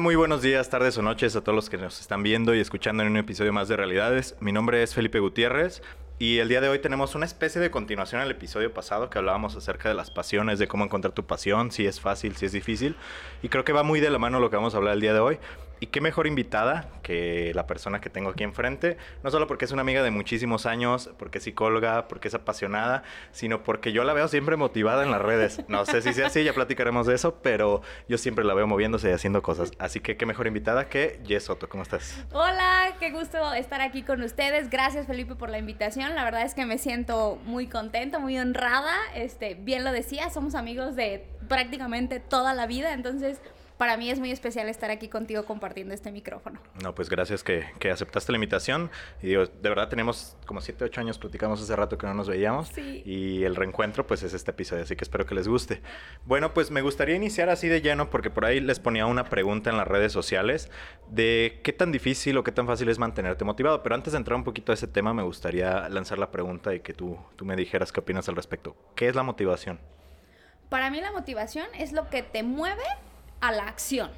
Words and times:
Muy 0.00 0.14
buenos 0.14 0.42
días, 0.42 0.70
tardes 0.70 0.96
o 0.98 1.02
noches 1.02 1.34
a 1.34 1.40
todos 1.40 1.56
los 1.56 1.70
que 1.70 1.76
nos 1.76 2.00
están 2.00 2.22
viendo 2.22 2.54
y 2.54 2.60
escuchando 2.60 3.02
en 3.02 3.08
un 3.08 3.16
episodio 3.16 3.52
más 3.52 3.66
de 3.66 3.76
Realidades. 3.76 4.36
Mi 4.38 4.52
nombre 4.52 4.80
es 4.82 4.94
Felipe 4.94 5.18
Gutiérrez 5.18 5.82
y 6.20 6.38
el 6.38 6.48
día 6.48 6.60
de 6.60 6.68
hoy 6.68 6.78
tenemos 6.78 7.16
una 7.16 7.26
especie 7.26 7.60
de 7.60 7.72
continuación 7.72 8.20
al 8.20 8.30
episodio 8.30 8.72
pasado 8.72 9.10
que 9.10 9.18
hablábamos 9.18 9.56
acerca 9.56 9.88
de 9.88 9.96
las 9.96 10.12
pasiones, 10.12 10.60
de 10.60 10.68
cómo 10.68 10.84
encontrar 10.84 11.14
tu 11.14 11.26
pasión, 11.26 11.72
si 11.72 11.86
es 11.86 12.00
fácil, 12.00 12.36
si 12.36 12.46
es 12.46 12.52
difícil. 12.52 12.94
Y 13.42 13.48
creo 13.48 13.64
que 13.64 13.72
va 13.72 13.82
muy 13.82 13.98
de 13.98 14.10
la 14.10 14.20
mano 14.20 14.38
lo 14.38 14.50
que 14.50 14.56
vamos 14.56 14.74
a 14.74 14.76
hablar 14.76 14.94
el 14.94 15.00
día 15.00 15.14
de 15.14 15.20
hoy. 15.20 15.38
Y 15.80 15.86
qué 15.86 16.00
mejor 16.00 16.26
invitada 16.26 16.88
que 17.02 17.52
la 17.54 17.66
persona 17.66 18.00
que 18.00 18.10
tengo 18.10 18.30
aquí 18.30 18.44
enfrente, 18.44 18.96
no 19.22 19.30
solo 19.30 19.46
porque 19.46 19.64
es 19.64 19.72
una 19.72 19.82
amiga 19.82 20.02
de 20.02 20.10
muchísimos 20.10 20.66
años, 20.66 21.10
porque 21.18 21.38
es 21.38 21.44
psicóloga, 21.44 22.08
porque 22.08 22.28
es 22.28 22.34
apasionada, 22.34 23.02
sino 23.32 23.62
porque 23.62 23.92
yo 23.92 24.04
la 24.04 24.12
veo 24.12 24.28
siempre 24.28 24.56
motivada 24.56 25.02
en 25.04 25.10
las 25.10 25.22
redes. 25.22 25.62
No 25.68 25.84
sé 25.84 26.02
si 26.02 26.12
sea 26.12 26.28
así, 26.28 26.44
ya 26.44 26.52
platicaremos 26.52 27.06
de 27.06 27.14
eso, 27.14 27.40
pero 27.42 27.82
yo 28.08 28.18
siempre 28.18 28.44
la 28.44 28.54
veo 28.54 28.66
moviéndose 28.66 29.10
y 29.10 29.12
haciendo 29.12 29.42
cosas. 29.42 29.72
Así 29.78 30.00
que 30.00 30.16
qué 30.16 30.26
mejor 30.26 30.46
invitada 30.46 30.88
que 30.88 31.20
Jess. 31.26 31.48
¿Cómo 31.68 31.82
estás? 31.82 32.24
Hola, 32.32 32.96
qué 33.00 33.10
gusto 33.10 33.54
estar 33.54 33.80
aquí 33.80 34.02
con 34.02 34.22
ustedes. 34.22 34.68
Gracias 34.68 35.06
Felipe 35.06 35.34
por 35.34 35.48
la 35.48 35.58
invitación. 35.58 36.14
La 36.14 36.24
verdad 36.24 36.42
es 36.42 36.54
que 36.54 36.66
me 36.66 36.78
siento 36.78 37.38
muy 37.44 37.66
contenta, 37.66 38.18
muy 38.18 38.38
honrada. 38.38 38.94
Este, 39.14 39.54
bien 39.54 39.84
lo 39.84 39.92
decía, 39.92 40.30
somos 40.30 40.54
amigos 40.54 40.94
de 40.94 41.26
prácticamente 41.48 42.20
toda 42.20 42.52
la 42.52 42.66
vida, 42.66 42.92
entonces 42.92 43.40
para 43.78 43.96
mí 43.96 44.10
es 44.10 44.18
muy 44.18 44.32
especial 44.32 44.68
estar 44.68 44.90
aquí 44.90 45.08
contigo 45.08 45.44
compartiendo 45.44 45.94
este 45.94 46.10
micrófono. 46.10 46.60
No, 46.82 46.94
pues 46.94 47.08
gracias 47.08 47.44
que, 47.44 47.64
que 47.78 47.92
aceptaste 47.92 48.32
la 48.32 48.36
invitación. 48.36 48.90
Y 49.22 49.28
digo, 49.28 49.46
de 49.46 49.68
verdad 49.68 49.88
tenemos 49.88 50.36
como 50.46 50.60
7, 50.60 50.84
8 50.84 51.00
años, 51.00 51.18
platicamos 51.18 51.62
hace 51.62 51.76
rato 51.76 51.96
que 51.96 52.06
no 52.06 52.14
nos 52.14 52.28
veíamos. 52.28 52.68
Sí. 52.68 53.02
Y 53.06 53.44
el 53.44 53.54
reencuentro 53.54 54.04
pues 54.06 54.24
es 54.24 54.34
este 54.34 54.50
episodio, 54.50 54.82
así 54.82 54.96
que 54.96 55.04
espero 55.04 55.24
que 55.26 55.36
les 55.36 55.46
guste. 55.46 55.80
Bueno, 56.24 56.52
pues 56.52 56.72
me 56.72 56.82
gustaría 56.82 57.14
iniciar 57.14 57.48
así 57.50 57.68
de 57.68 57.80
lleno 57.80 58.10
porque 58.10 58.30
por 58.30 58.44
ahí 58.44 58.60
les 58.60 58.80
ponía 58.80 59.06
una 59.06 59.24
pregunta 59.24 59.70
en 59.70 59.76
las 59.76 59.86
redes 59.86 60.10
sociales 60.12 60.70
de 61.08 61.60
qué 61.62 61.72
tan 61.72 61.92
difícil 61.92 62.36
o 62.36 62.42
qué 62.42 62.50
tan 62.50 62.66
fácil 62.66 62.88
es 62.88 62.98
mantenerte 62.98 63.44
motivado. 63.44 63.84
Pero 63.84 63.94
antes 63.94 64.12
de 64.12 64.18
entrar 64.18 64.36
un 64.36 64.44
poquito 64.44 64.72
a 64.72 64.74
ese 64.74 64.88
tema, 64.88 65.14
me 65.14 65.22
gustaría 65.22 65.88
lanzar 65.88 66.18
la 66.18 66.32
pregunta 66.32 66.74
y 66.74 66.80
que 66.80 66.94
tú, 66.94 67.16
tú 67.36 67.44
me 67.44 67.54
dijeras 67.54 67.92
qué 67.92 68.00
opinas 68.00 68.28
al 68.28 68.34
respecto. 68.34 68.76
¿Qué 68.96 69.06
es 69.06 69.14
la 69.14 69.22
motivación? 69.22 69.78
Para 70.68 70.90
mí 70.90 71.00
la 71.00 71.12
motivación 71.12 71.66
es 71.78 71.92
lo 71.92 72.10
que 72.10 72.22
te 72.22 72.42
mueve 72.42 72.82
a 73.40 73.52
la 73.52 73.64
acción. 73.64 74.10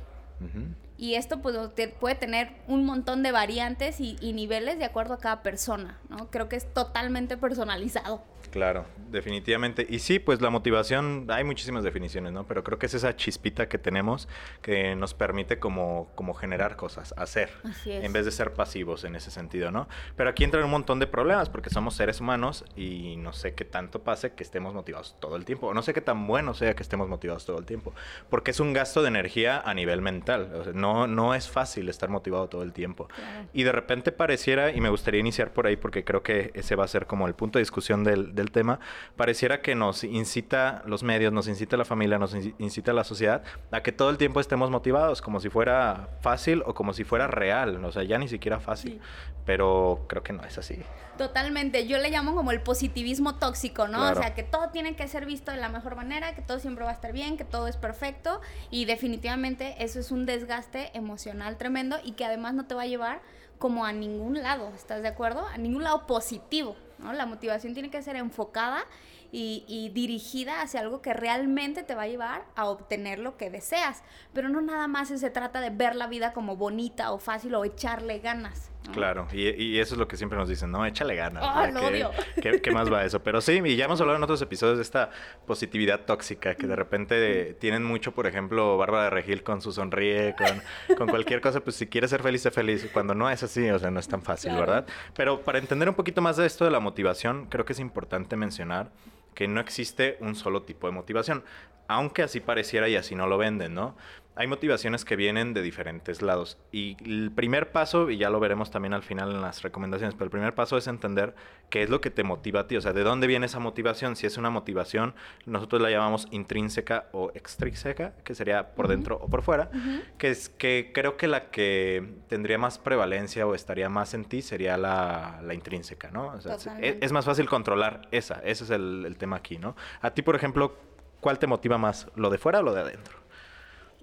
Y 0.96 1.14
esto 1.14 1.40
pues, 1.40 1.56
puede 1.98 2.14
tener 2.14 2.52
un 2.66 2.84
montón 2.84 3.22
de 3.22 3.32
variantes 3.32 4.00
y, 4.00 4.16
y, 4.20 4.32
niveles 4.32 4.78
de 4.78 4.84
acuerdo 4.84 5.14
a 5.14 5.18
cada 5.18 5.42
persona, 5.42 5.98
¿no? 6.08 6.30
Creo 6.30 6.48
que 6.48 6.56
es 6.56 6.72
totalmente 6.72 7.36
personalizado. 7.36 8.22
Claro, 8.50 8.84
definitivamente. 9.10 9.86
Y 9.88 10.00
sí, 10.00 10.18
pues 10.18 10.40
la 10.40 10.50
motivación, 10.50 11.26
hay 11.30 11.44
muchísimas 11.44 11.84
definiciones, 11.84 12.32
¿no? 12.32 12.46
Pero 12.46 12.64
creo 12.64 12.78
que 12.78 12.86
es 12.86 12.94
esa 12.94 13.14
chispita 13.14 13.68
que 13.68 13.78
tenemos 13.78 14.28
que 14.60 14.96
nos 14.96 15.14
permite 15.14 15.58
como, 15.58 16.10
como 16.16 16.34
generar 16.34 16.76
cosas, 16.76 17.14
hacer, 17.16 17.50
en 17.86 18.12
vez 18.12 18.24
de 18.24 18.32
ser 18.32 18.52
pasivos 18.52 19.04
en 19.04 19.14
ese 19.14 19.30
sentido, 19.30 19.70
¿no? 19.70 19.88
Pero 20.16 20.30
aquí 20.30 20.42
entran 20.42 20.64
un 20.64 20.70
montón 20.70 20.98
de 20.98 21.06
problemas 21.06 21.48
porque 21.48 21.70
somos 21.70 21.94
seres 21.94 22.20
humanos 22.20 22.64
y 22.76 23.16
no 23.16 23.32
sé 23.32 23.54
qué 23.54 23.64
tanto 23.64 24.02
pase 24.02 24.32
que 24.32 24.42
estemos 24.42 24.74
motivados 24.74 25.16
todo 25.20 25.36
el 25.36 25.44
tiempo, 25.44 25.68
o 25.68 25.74
no 25.74 25.82
sé 25.82 25.94
qué 25.94 26.00
tan 26.00 26.26
bueno 26.26 26.54
sea 26.54 26.74
que 26.74 26.82
estemos 26.82 27.08
motivados 27.08 27.46
todo 27.46 27.58
el 27.58 27.66
tiempo, 27.66 27.94
porque 28.28 28.50
es 28.50 28.58
un 28.58 28.72
gasto 28.72 29.02
de 29.02 29.08
energía 29.08 29.60
a 29.60 29.74
nivel 29.74 30.02
mental, 30.02 30.52
o 30.54 30.64
sea, 30.64 30.72
no, 30.72 31.06
no 31.06 31.34
es 31.34 31.48
fácil 31.48 31.88
estar 31.88 32.08
motivado 32.08 32.48
todo 32.48 32.62
el 32.62 32.72
tiempo. 32.72 33.08
Claro. 33.08 33.48
Y 33.52 33.62
de 33.62 33.72
repente 33.72 34.10
pareciera, 34.12 34.72
y 34.72 34.80
me 34.80 34.88
gustaría 34.88 35.20
iniciar 35.20 35.52
por 35.52 35.66
ahí 35.66 35.76
porque 35.76 36.04
creo 36.04 36.22
que 36.22 36.50
ese 36.54 36.74
va 36.74 36.84
a 36.84 36.88
ser 36.88 37.06
como 37.06 37.28
el 37.28 37.34
punto 37.34 37.58
de 37.58 37.62
discusión 37.62 38.02
del 38.02 38.39
del 38.40 38.50
tema, 38.50 38.80
pareciera 39.16 39.62
que 39.62 39.74
nos 39.74 40.04
incita 40.04 40.82
los 40.86 41.02
medios, 41.02 41.32
nos 41.32 41.48
incita 41.48 41.76
la 41.76 41.84
familia, 41.84 42.18
nos 42.18 42.34
incita 42.58 42.92
la 42.92 43.04
sociedad 43.04 43.42
a 43.70 43.82
que 43.82 43.92
todo 43.92 44.10
el 44.10 44.18
tiempo 44.18 44.40
estemos 44.40 44.70
motivados, 44.70 45.22
como 45.22 45.40
si 45.40 45.48
fuera 45.48 46.08
fácil 46.20 46.62
o 46.66 46.74
como 46.74 46.92
si 46.92 47.04
fuera 47.04 47.26
real, 47.26 47.84
o 47.84 47.92
sea, 47.92 48.02
ya 48.02 48.18
ni 48.18 48.28
siquiera 48.28 48.60
fácil, 48.60 48.92
sí. 48.92 49.00
pero 49.44 50.04
creo 50.08 50.22
que 50.22 50.32
no 50.32 50.44
es 50.44 50.58
así. 50.58 50.82
Totalmente, 51.16 51.86
yo 51.86 51.98
le 51.98 52.10
llamo 52.10 52.34
como 52.34 52.50
el 52.50 52.62
positivismo 52.62 53.36
tóxico, 53.36 53.88
¿no? 53.88 53.98
Claro. 53.98 54.18
O 54.18 54.22
sea, 54.22 54.34
que 54.34 54.42
todo 54.42 54.70
tiene 54.70 54.96
que 54.96 55.06
ser 55.06 55.26
visto 55.26 55.50
de 55.50 55.58
la 55.58 55.68
mejor 55.68 55.94
manera, 55.94 56.34
que 56.34 56.42
todo 56.42 56.58
siempre 56.58 56.84
va 56.84 56.90
a 56.90 56.94
estar 56.94 57.12
bien, 57.12 57.36
que 57.36 57.44
todo 57.44 57.68
es 57.68 57.76
perfecto 57.76 58.40
y 58.70 58.86
definitivamente 58.86 59.74
eso 59.78 60.00
es 60.00 60.10
un 60.10 60.24
desgaste 60.24 60.96
emocional 60.96 61.58
tremendo 61.58 61.98
y 62.02 62.12
que 62.12 62.24
además 62.24 62.54
no 62.54 62.66
te 62.66 62.74
va 62.74 62.82
a 62.82 62.86
llevar 62.86 63.20
como 63.58 63.84
a 63.84 63.92
ningún 63.92 64.42
lado, 64.42 64.72
¿estás 64.74 65.02
de 65.02 65.08
acuerdo? 65.08 65.46
A 65.46 65.58
ningún 65.58 65.84
lado 65.84 66.06
positivo. 66.06 66.76
La 67.12 67.26
motivación 67.26 67.74
tiene 67.74 67.90
que 67.90 68.02
ser 68.02 68.16
enfocada 68.16 68.84
y, 69.32 69.64
y, 69.68 69.90
dirigida 69.90 70.60
hacia 70.60 70.80
algo 70.80 71.02
que 71.02 71.14
realmente 71.14 71.82
te 71.82 71.94
va 71.94 72.02
a 72.02 72.08
llevar 72.08 72.44
a 72.56 72.66
obtener 72.66 73.18
lo 73.18 73.36
que 73.36 73.50
deseas. 73.50 74.02
Pero 74.32 74.48
no 74.48 74.60
nada 74.60 74.88
más 74.88 75.08
se 75.08 75.30
trata 75.30 75.60
de 75.60 75.70
ver 75.70 75.94
la 75.94 76.08
vida 76.08 76.32
como 76.32 76.56
bonita 76.56 77.12
o 77.12 77.18
fácil 77.18 77.54
o 77.54 77.64
echarle 77.64 78.18
ganas. 78.18 78.70
¿No? 78.90 78.96
Claro, 78.96 79.28
y, 79.32 79.48
y, 79.62 79.78
eso 79.78 79.94
es 79.94 79.98
lo 79.98 80.06
que 80.08 80.16
siempre 80.16 80.38
nos 80.38 80.48
dicen, 80.48 80.70
¿no? 80.70 80.84
Échale 80.84 81.14
ganas. 81.14 81.42
Oh, 81.44 81.66
lo 81.72 81.80
¿Qué, 81.80 81.86
odio. 81.86 82.10
¿qué, 82.40 82.60
¿qué, 82.60 82.70
más 82.70 82.92
va 82.92 83.04
eso? 83.04 83.22
Pero 83.22 83.40
sí, 83.40 83.60
y 83.64 83.76
ya 83.76 83.86
hemos 83.86 84.00
hablado 84.00 84.16
en 84.18 84.22
otros 84.22 84.40
episodios 84.42 84.76
de 84.78 84.82
esta 84.82 85.10
positividad 85.46 86.00
tóxica, 86.04 86.54
que 86.54 86.66
de 86.66 86.76
repente 86.76 87.54
tienen 87.54 87.84
mucho, 87.84 88.12
por 88.12 88.26
ejemplo, 88.26 88.76
Bárbara 88.76 89.04
de 89.04 89.10
Regil 89.10 89.42
con 89.42 89.60
su 89.62 89.72
sonríe, 89.72 90.34
con, 90.36 90.96
con 90.96 91.08
cualquier 91.08 91.40
cosa, 91.40 91.60
pues 91.60 91.76
si 91.76 91.86
quieres 91.86 92.10
ser 92.10 92.22
feliz, 92.22 92.42
sé 92.42 92.50
feliz. 92.50 92.88
Cuando 92.92 93.14
no 93.14 93.30
es 93.30 93.42
así, 93.42 93.70
o 93.70 93.78
sea, 93.78 93.90
no 93.90 94.00
es 94.00 94.08
tan 94.08 94.22
fácil, 94.22 94.50
Claro. 94.50 94.66
¿verdad? 94.66 94.86
Pero 95.14 95.40
para 95.42 95.58
entender 95.58 95.88
un 95.88 95.94
poquito 95.94 96.20
más 96.22 96.36
de 96.36 96.46
esto 96.46 96.64
de 96.64 96.70
la 96.70 96.80
motivación, 96.80 97.46
creo 97.46 97.64
que 97.64 97.72
es 97.72 97.80
importante 97.80 98.36
mencionar 98.36 98.90
que 99.34 99.46
no 99.48 99.60
existe 99.60 100.16
un 100.20 100.34
solo 100.34 100.62
tipo 100.62 100.86
de 100.86 100.92
motivación, 100.92 101.44
aunque 101.88 102.22
así 102.22 102.40
pareciera 102.40 102.88
y 102.88 102.96
así 102.96 103.14
no 103.14 103.26
lo 103.26 103.38
venden, 103.38 103.74
¿no? 103.74 103.96
Hay 104.40 104.46
motivaciones 104.46 105.04
que 105.04 105.16
vienen 105.16 105.52
de 105.52 105.60
diferentes 105.60 106.22
lados. 106.22 106.56
Y 106.72 106.96
el 107.04 107.30
primer 107.30 107.72
paso, 107.72 108.08
y 108.08 108.16
ya 108.16 108.30
lo 108.30 108.40
veremos 108.40 108.70
también 108.70 108.94
al 108.94 109.02
final 109.02 109.32
en 109.32 109.42
las 109.42 109.60
recomendaciones, 109.60 110.14
pero 110.14 110.24
el 110.24 110.30
primer 110.30 110.54
paso 110.54 110.78
es 110.78 110.86
entender 110.86 111.34
qué 111.68 111.82
es 111.82 111.90
lo 111.90 112.00
que 112.00 112.08
te 112.08 112.24
motiva 112.24 112.60
a 112.60 112.66
ti, 112.66 112.74
o 112.78 112.80
sea, 112.80 112.94
de 112.94 113.02
dónde 113.02 113.26
viene 113.26 113.44
esa 113.44 113.58
motivación. 113.58 114.16
Si 114.16 114.26
es 114.26 114.38
una 114.38 114.48
motivación, 114.48 115.12
nosotros 115.44 115.82
la 115.82 115.90
llamamos 115.90 116.26
intrínseca 116.30 117.10
o 117.12 117.30
extrínseca, 117.34 118.14
que 118.24 118.34
sería 118.34 118.74
por 118.74 118.88
dentro 118.88 119.18
o 119.20 119.28
por 119.28 119.42
fuera, 119.42 119.70
que 120.16 120.30
es 120.30 120.48
que 120.48 120.90
creo 120.94 121.18
que 121.18 121.28
la 121.28 121.50
que 121.50 122.08
tendría 122.30 122.56
más 122.56 122.78
prevalencia 122.78 123.46
o 123.46 123.54
estaría 123.54 123.90
más 123.90 124.14
en 124.14 124.24
ti 124.24 124.40
sería 124.40 124.78
la, 124.78 125.42
la 125.44 125.52
intrínseca, 125.52 126.10
¿no? 126.12 126.28
O 126.28 126.40
sea, 126.40 126.54
es, 126.54 126.64
Totalmente. 126.64 127.04
es 127.04 127.12
más 127.12 127.26
fácil 127.26 127.46
controlar 127.46 128.08
esa, 128.10 128.40
ese 128.42 128.64
es 128.64 128.70
el, 128.70 129.04
el 129.06 129.18
tema 129.18 129.36
aquí, 129.36 129.58
¿no? 129.58 129.76
A 130.00 130.12
ti, 130.12 130.22
por 130.22 130.34
ejemplo, 130.34 130.78
¿cuál 131.20 131.38
te 131.38 131.46
motiva 131.46 131.76
más? 131.76 132.06
¿Lo 132.16 132.30
de 132.30 132.38
fuera 132.38 132.60
o 132.60 132.62
lo 132.62 132.72
de 132.72 132.80
adentro? 132.80 133.19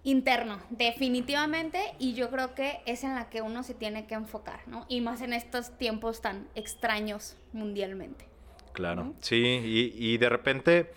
Interno, 0.07 0.57
definitivamente, 0.69 1.81
y 1.99 2.13
yo 2.13 2.29
creo 2.29 2.55
que 2.55 2.79
es 2.85 3.03
en 3.03 3.13
la 3.13 3.29
que 3.29 3.41
uno 3.41 3.61
se 3.61 3.73
tiene 3.73 4.07
que 4.07 4.15
enfocar, 4.15 4.61
¿no? 4.65 4.85
Y 4.87 5.01
más 5.01 5.19
en 5.21 5.33
estos 5.33 5.77
tiempos 5.77 6.21
tan 6.21 6.47
extraños 6.55 7.35
mundialmente. 7.51 8.25
Claro, 8.71 9.03
¿no? 9.03 9.15
sí, 9.19 9.35
y, 9.35 9.93
y 9.97 10.17
de 10.17 10.29
repente, 10.29 10.93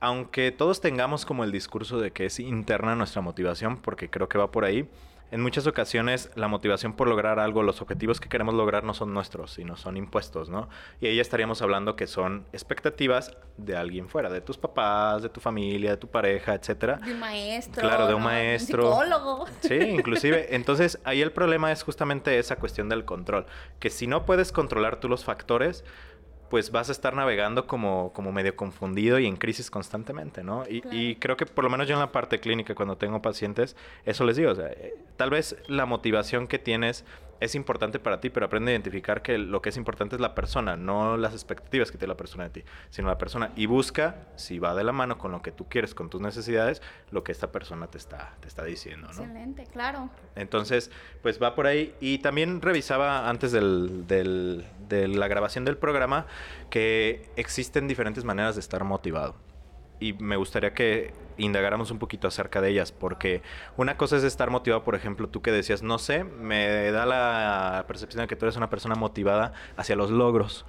aunque 0.00 0.50
todos 0.50 0.80
tengamos 0.80 1.24
como 1.24 1.44
el 1.44 1.52
discurso 1.52 2.00
de 2.00 2.10
que 2.10 2.26
es 2.26 2.40
interna 2.40 2.96
nuestra 2.96 3.22
motivación, 3.22 3.76
porque 3.76 4.10
creo 4.10 4.28
que 4.28 4.36
va 4.36 4.50
por 4.50 4.64
ahí, 4.64 4.88
en 5.30 5.42
muchas 5.42 5.66
ocasiones 5.66 6.30
la 6.34 6.48
motivación 6.48 6.94
por 6.94 7.08
lograr 7.08 7.38
algo, 7.38 7.62
los 7.62 7.82
objetivos 7.82 8.20
que 8.20 8.28
queremos 8.28 8.54
lograr 8.54 8.84
no 8.84 8.94
son 8.94 9.12
nuestros, 9.12 9.52
sino 9.52 9.76
son 9.76 9.96
impuestos, 9.96 10.48
¿no? 10.48 10.68
Y 11.00 11.06
ahí 11.06 11.20
estaríamos 11.20 11.60
hablando 11.60 11.96
que 11.96 12.06
son 12.06 12.46
expectativas 12.52 13.36
de 13.56 13.76
alguien 13.76 14.08
fuera, 14.08 14.30
de 14.30 14.40
tus 14.40 14.56
papás, 14.56 15.22
de 15.22 15.28
tu 15.28 15.40
familia, 15.40 15.90
de 15.90 15.96
tu 15.96 16.08
pareja, 16.08 16.54
etcétera. 16.54 16.96
De 16.96 17.12
un 17.12 17.20
maestro. 17.20 17.82
Claro, 17.82 18.06
de 18.06 18.14
un 18.14 18.20
¿no? 18.20 18.26
maestro. 18.26 18.82
psicólogo. 18.82 19.46
Sí, 19.60 19.74
inclusive. 19.74 20.54
Entonces, 20.54 20.98
ahí 21.04 21.20
el 21.20 21.32
problema 21.32 21.72
es 21.72 21.82
justamente 21.82 22.38
esa 22.38 22.56
cuestión 22.56 22.88
del 22.88 23.04
control. 23.04 23.46
Que 23.78 23.90
si 23.90 24.06
no 24.06 24.24
puedes 24.24 24.52
controlar 24.52 25.00
tú 25.00 25.08
los 25.08 25.24
factores, 25.24 25.84
pues 26.48 26.70
vas 26.70 26.88
a 26.88 26.92
estar 26.92 27.14
navegando 27.14 27.66
como, 27.66 28.12
como 28.12 28.32
medio 28.32 28.56
confundido 28.56 29.18
y 29.18 29.26
en 29.26 29.36
crisis 29.36 29.70
constantemente, 29.70 30.42
¿no? 30.42 30.64
Y, 30.68 30.80
Claro. 30.80 30.96
y 30.96 31.16
creo 31.16 31.36
que 31.36 31.46
por 31.46 31.64
lo 31.64 31.70
menos 31.70 31.86
yo 31.88 31.94
en 31.94 32.00
la 32.00 32.12
parte 32.12 32.40
clínica, 32.40 32.74
cuando 32.74 32.96
tengo 32.96 33.20
pacientes, 33.20 33.76
eso 34.04 34.24
les 34.24 34.36
digo, 34.36 34.52
o 34.52 34.54
sea, 34.54 34.68
eh, 34.68 34.94
tal 35.16 35.30
vez 35.30 35.56
la 35.66 35.84
motivación 35.86 36.46
que 36.46 36.58
tienes 36.58 37.04
es 37.40 37.54
importante 37.54 37.98
para 37.98 38.20
ti, 38.20 38.30
pero 38.30 38.46
aprende 38.46 38.70
a 38.70 38.74
identificar 38.74 39.22
que 39.22 39.38
lo 39.38 39.62
que 39.62 39.68
es 39.68 39.76
importante 39.76 40.16
es 40.16 40.20
la 40.20 40.34
persona, 40.34 40.76
no 40.76 41.16
las 41.16 41.32
expectativas 41.32 41.90
que 41.90 41.98
tiene 41.98 42.12
la 42.12 42.16
persona 42.16 42.44
de 42.44 42.50
ti, 42.50 42.64
sino 42.90 43.08
la 43.08 43.18
persona. 43.18 43.52
Y 43.56 43.66
busca, 43.66 44.26
si 44.36 44.58
va 44.58 44.74
de 44.74 44.84
la 44.84 44.92
mano 44.92 45.18
con 45.18 45.32
lo 45.32 45.42
que 45.42 45.52
tú 45.52 45.68
quieres, 45.68 45.94
con 45.94 46.10
tus 46.10 46.20
necesidades, 46.20 46.82
lo 47.10 47.22
que 47.22 47.32
esta 47.32 47.52
persona 47.52 47.86
te 47.86 47.98
está, 47.98 48.34
te 48.40 48.48
está 48.48 48.64
diciendo, 48.64 49.08
¿no? 49.08 49.22
Excelente, 49.22 49.66
claro. 49.66 50.10
Entonces, 50.36 50.90
pues 51.22 51.40
va 51.42 51.54
por 51.54 51.66
ahí. 51.66 51.94
Y 52.00 52.18
también 52.18 52.60
revisaba 52.60 53.28
antes 53.28 53.52
del, 53.52 54.06
del, 54.06 54.64
de 54.88 55.08
la 55.08 55.28
grabación 55.28 55.64
del 55.64 55.76
programa 55.76 56.26
que 56.70 57.30
existen 57.36 57.88
diferentes 57.88 58.24
maneras 58.24 58.56
de 58.56 58.60
estar 58.60 58.84
motivado 58.84 59.34
y 60.00 60.12
me 60.14 60.36
gustaría 60.36 60.74
que 60.74 61.12
indagáramos 61.36 61.90
un 61.90 61.98
poquito 61.98 62.28
acerca 62.28 62.60
de 62.60 62.70
ellas, 62.70 62.92
porque 62.92 63.42
una 63.76 63.96
cosa 63.96 64.16
es 64.16 64.24
estar 64.24 64.50
motivado, 64.50 64.84
por 64.84 64.94
ejemplo, 64.94 65.28
tú 65.28 65.42
que 65.42 65.52
decías, 65.52 65.82
no 65.82 65.98
sé, 65.98 66.24
me 66.24 66.90
da 66.90 67.06
la 67.06 67.84
percepción 67.86 68.22
de 68.22 68.28
que 68.28 68.36
tú 68.36 68.44
eres 68.44 68.56
una 68.56 68.70
persona 68.70 68.94
motivada 68.94 69.52
hacia 69.76 69.96
los 69.96 70.10
logros, 70.10 70.66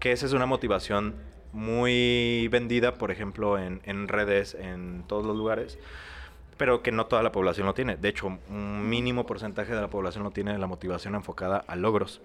que 0.00 0.12
esa 0.12 0.26
es 0.26 0.32
una 0.32 0.46
motivación 0.46 1.14
muy 1.52 2.48
vendida, 2.48 2.94
por 2.94 3.10
ejemplo, 3.10 3.58
en, 3.58 3.80
en 3.84 4.08
redes, 4.08 4.54
en 4.54 5.04
todos 5.06 5.24
los 5.24 5.36
lugares, 5.36 5.78
pero 6.56 6.82
que 6.82 6.92
no 6.92 7.06
toda 7.06 7.22
la 7.22 7.32
población 7.32 7.66
lo 7.66 7.74
tiene. 7.74 7.96
De 7.96 8.08
hecho, 8.08 8.26
un 8.48 8.88
mínimo 8.88 9.26
porcentaje 9.26 9.74
de 9.74 9.80
la 9.80 9.88
población 9.88 10.24
no 10.24 10.30
tiene 10.30 10.56
la 10.58 10.66
motivación 10.66 11.14
enfocada 11.14 11.64
a 11.66 11.76
logros. 11.76 12.20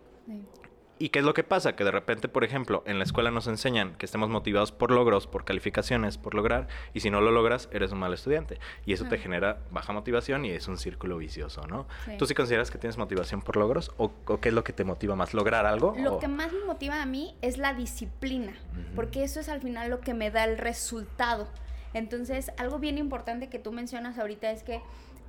¿Y 1.02 1.10
qué 1.10 1.18
es 1.18 1.26
lo 1.26 1.34
que 1.34 1.44
pasa? 1.44 1.76
Que 1.76 1.84
de 1.84 1.90
repente, 1.90 2.30
por 2.30 2.44
ejemplo, 2.44 2.84
en 2.86 3.00
la 3.00 3.04
escuela 3.04 3.32
nos 3.32 3.48
enseñan 3.48 3.96
que 3.96 4.06
estemos 4.06 4.30
motivados 4.30 4.72
por 4.72 4.92
logros, 4.92 5.26
por 5.26 5.46
calificaciones, 5.46 6.20
por 6.20 6.36
lograr, 6.36 6.68
y 6.94 7.00
si 7.00 7.10
no 7.10 7.22
lo 7.22 7.32
logras, 7.32 7.70
eres 7.72 7.92
un 7.92 7.98
mal 7.98 8.14
estudiante. 8.14 8.60
Y 8.86 8.94
eso 8.94 9.06
te 9.06 9.18
genera 9.18 9.58
baja 9.72 9.94
motivación 9.94 10.46
y 10.46 10.52
es 10.52 10.68
un 10.68 10.78
círculo 10.78 11.18
vicioso, 11.18 11.66
¿no? 11.66 11.88
¿Tú 12.20 12.28
sí 12.28 12.36
consideras 12.36 12.70
que 12.70 12.78
tienes 12.78 13.00
motivación 13.00 13.42
por 13.42 13.58
logros? 13.58 13.92
¿O, 13.98 14.12
qué 14.40 14.50
es 14.50 14.54
lo 14.54 14.64
que 14.64 14.74
te 14.74 14.84
motiva 14.84 15.16
más? 15.16 15.34
¿Lograr 15.34 15.66
algo? 15.66 15.96
Lo 15.98 16.20
que 16.20 16.28
más 16.28 16.54
me 16.54 16.66
motiva 16.66 17.02
a 17.02 17.08
mí 17.08 17.36
es 17.42 17.58
la 17.58 17.74
disciplina, 17.74 18.54
porque 18.96 19.24
eso 19.24 19.40
es 19.40 19.50
al 19.50 19.60
final 19.60 19.90
lo 19.90 20.02
que 20.02 20.14
me 20.14 20.30
da 20.30 20.44
el 20.44 20.60
resultado. 20.60 21.48
Entonces, 21.96 22.52
algo 22.58 22.78
bien 22.78 23.00
importante 23.00 23.50
que 23.50 23.58
tú 23.58 23.72
mencionas 23.72 24.20
ahorita 24.20 24.52
es 24.52 24.62
que 24.62 24.82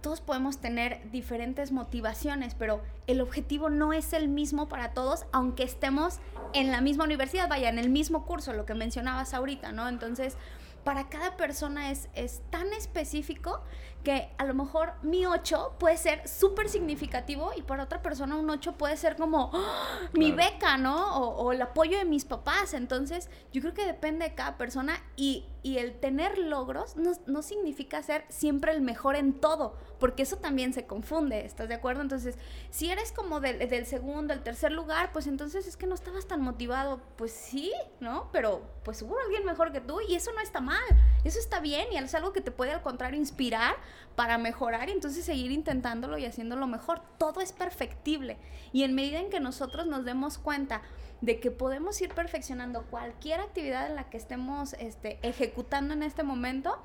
todos 0.02 0.20
podemos 0.20 0.58
tener 0.58 1.00
diferentes 1.10 1.72
motivaciones, 1.72 2.54
pero 2.54 2.82
el 3.06 3.20
objetivo 3.20 3.70
no 3.70 3.92
es 3.92 4.12
el 4.12 4.28
mismo 4.28 4.68
para 4.68 4.92
todos, 4.92 5.24
aunque 5.32 5.62
estemos 5.62 6.18
en 6.52 6.70
la 6.70 6.80
misma 6.80 7.04
universidad, 7.04 7.48
vaya, 7.48 7.68
en 7.68 7.78
el 7.78 7.88
mismo 7.88 8.26
curso, 8.26 8.52
lo 8.52 8.66
que 8.66 8.74
mencionabas 8.74 9.32
ahorita, 9.32 9.72
¿no? 9.72 9.88
Entonces, 9.88 10.36
para 10.84 11.08
cada 11.08 11.36
persona 11.36 11.90
es, 11.90 12.08
es 12.14 12.42
tan 12.50 12.72
específico 12.72 13.62
que 14.02 14.30
a 14.36 14.44
lo 14.44 14.54
mejor 14.54 14.94
mi 15.02 15.26
8 15.26 15.76
puede 15.78 15.96
ser 15.96 16.26
súper 16.28 16.68
significativo 16.68 17.52
y 17.56 17.62
para 17.62 17.84
otra 17.84 18.02
persona 18.02 18.36
un 18.36 18.50
8 18.50 18.72
puede 18.72 18.96
ser 18.96 19.16
como 19.16 19.50
¡ah! 19.54 20.00
mi 20.12 20.32
beca, 20.32 20.76
¿no? 20.76 21.16
O, 21.16 21.52
el 21.52 21.62
apoyo 21.62 21.98
de 21.98 22.04
mis 22.04 22.24
papás. 22.24 22.74
Entonces, 22.74 23.30
yo 23.52 23.60
creo 23.60 23.74
que 23.74 23.86
depende 23.86 24.28
de 24.28 24.34
cada 24.34 24.58
persona 24.58 25.02
y, 25.16 25.46
el 25.64 26.00
tener 26.00 26.38
logros 26.38 26.96
no, 26.96 27.42
significa 27.42 28.02
ser 28.02 28.24
siempre 28.28 28.72
el 28.72 28.80
mejor 28.80 29.14
en 29.14 29.32
todo, 29.32 29.76
porque 30.00 30.24
eso 30.24 30.36
también 30.38 30.72
se 30.72 30.86
confunde, 30.86 31.46
¿estás 31.46 31.68
de 31.68 31.74
acuerdo? 31.74 32.02
Entonces, 32.02 32.36
si 32.70 32.90
eres 32.90 33.12
como 33.12 33.38
del, 33.38 33.68
del 33.68 33.86
segundo, 33.86 34.34
el 34.34 34.42
tercer 34.42 34.72
lugar, 34.72 35.12
pues 35.12 35.28
entonces 35.28 35.68
es 35.68 35.76
que 35.76 35.86
no 35.86 35.94
estabas 35.94 36.26
tan 36.26 36.40
motivado. 36.40 37.00
Pues 37.16 37.30
sí, 37.30 37.72
¿no? 38.00 38.28
Pero 38.32 38.62
pues 38.82 38.98
seguro 38.98 39.20
alguien 39.22 39.44
mejor 39.44 39.70
que 39.70 39.80
tú 39.80 40.00
y 40.00 40.16
eso 40.16 40.32
no 40.32 40.40
está 40.40 40.60
mal, 40.60 40.82
eso 41.22 41.38
está 41.38 41.60
bien 41.60 41.86
y 41.92 41.96
es 41.96 42.14
algo 42.16 42.32
que 42.32 42.40
te 42.40 42.50
puede 42.50 42.72
al 42.72 42.82
contrario 42.82 43.20
inspirar 43.20 43.76
para 44.14 44.38
mejorar 44.38 44.88
y 44.88 44.92
entonces 44.92 45.24
seguir 45.24 45.50
intentándolo 45.50 46.18
y 46.18 46.26
haciéndolo 46.26 46.66
mejor. 46.66 47.00
Todo 47.18 47.40
es 47.40 47.52
perfectible. 47.52 48.38
Y 48.72 48.84
en 48.84 48.94
medida 48.94 49.18
en 49.18 49.30
que 49.30 49.40
nosotros 49.40 49.86
nos 49.86 50.04
demos 50.04 50.38
cuenta 50.38 50.82
de 51.22 51.38
que 51.38 51.50
podemos 51.50 52.00
ir 52.02 52.10
perfeccionando 52.10 52.82
cualquier 52.82 53.40
actividad 53.40 53.86
en 53.86 53.94
la 53.94 54.10
que 54.10 54.16
estemos 54.16 54.74
este, 54.74 55.18
ejecutando 55.22 55.94
en 55.94 56.02
este 56.02 56.24
momento, 56.24 56.76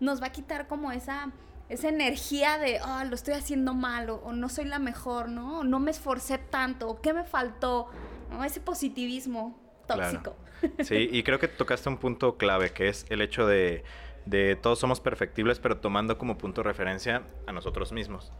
nos 0.00 0.22
va 0.22 0.26
a 0.26 0.32
quitar 0.32 0.68
como 0.68 0.92
esa, 0.92 1.32
esa 1.70 1.88
energía 1.88 2.58
de, 2.58 2.78
oh, 2.82 3.04
lo 3.04 3.14
estoy 3.14 3.34
haciendo 3.34 3.72
mal 3.72 4.10
o, 4.10 4.32
no 4.32 4.48
soy 4.50 4.66
la 4.66 4.78
mejor, 4.78 5.30
¿no? 5.30 5.60
O 5.60 5.64
no 5.64 5.80
me 5.80 5.90
esforcé 5.90 6.36
tanto, 6.36 6.88
o 6.88 7.00
qué 7.00 7.14
me 7.14 7.24
faltó, 7.24 7.88
¿no? 8.30 8.44
Ese 8.44 8.60
positivismo 8.60 9.58
tóxico. 9.86 10.36
Sí, 10.82 11.08
y 11.10 11.22
creo 11.22 11.38
que 11.38 11.48
tocaste 11.48 11.88
un 11.88 11.98
punto 11.98 12.36
clave, 12.36 12.72
que 12.72 12.88
es 12.88 13.06
el 13.08 13.22
hecho 13.22 13.46
de 13.46 13.84
de 14.26 14.56
todos 14.56 14.78
somos 14.78 15.00
perfectibles, 15.00 15.58
pero 15.58 15.78
tomando 15.78 16.18
como 16.18 16.36
punto 16.36 16.62
de 16.62 16.68
referencia 16.68 17.22
a 17.46 17.52
nosotros 17.52 17.92
mismos. 17.92 18.32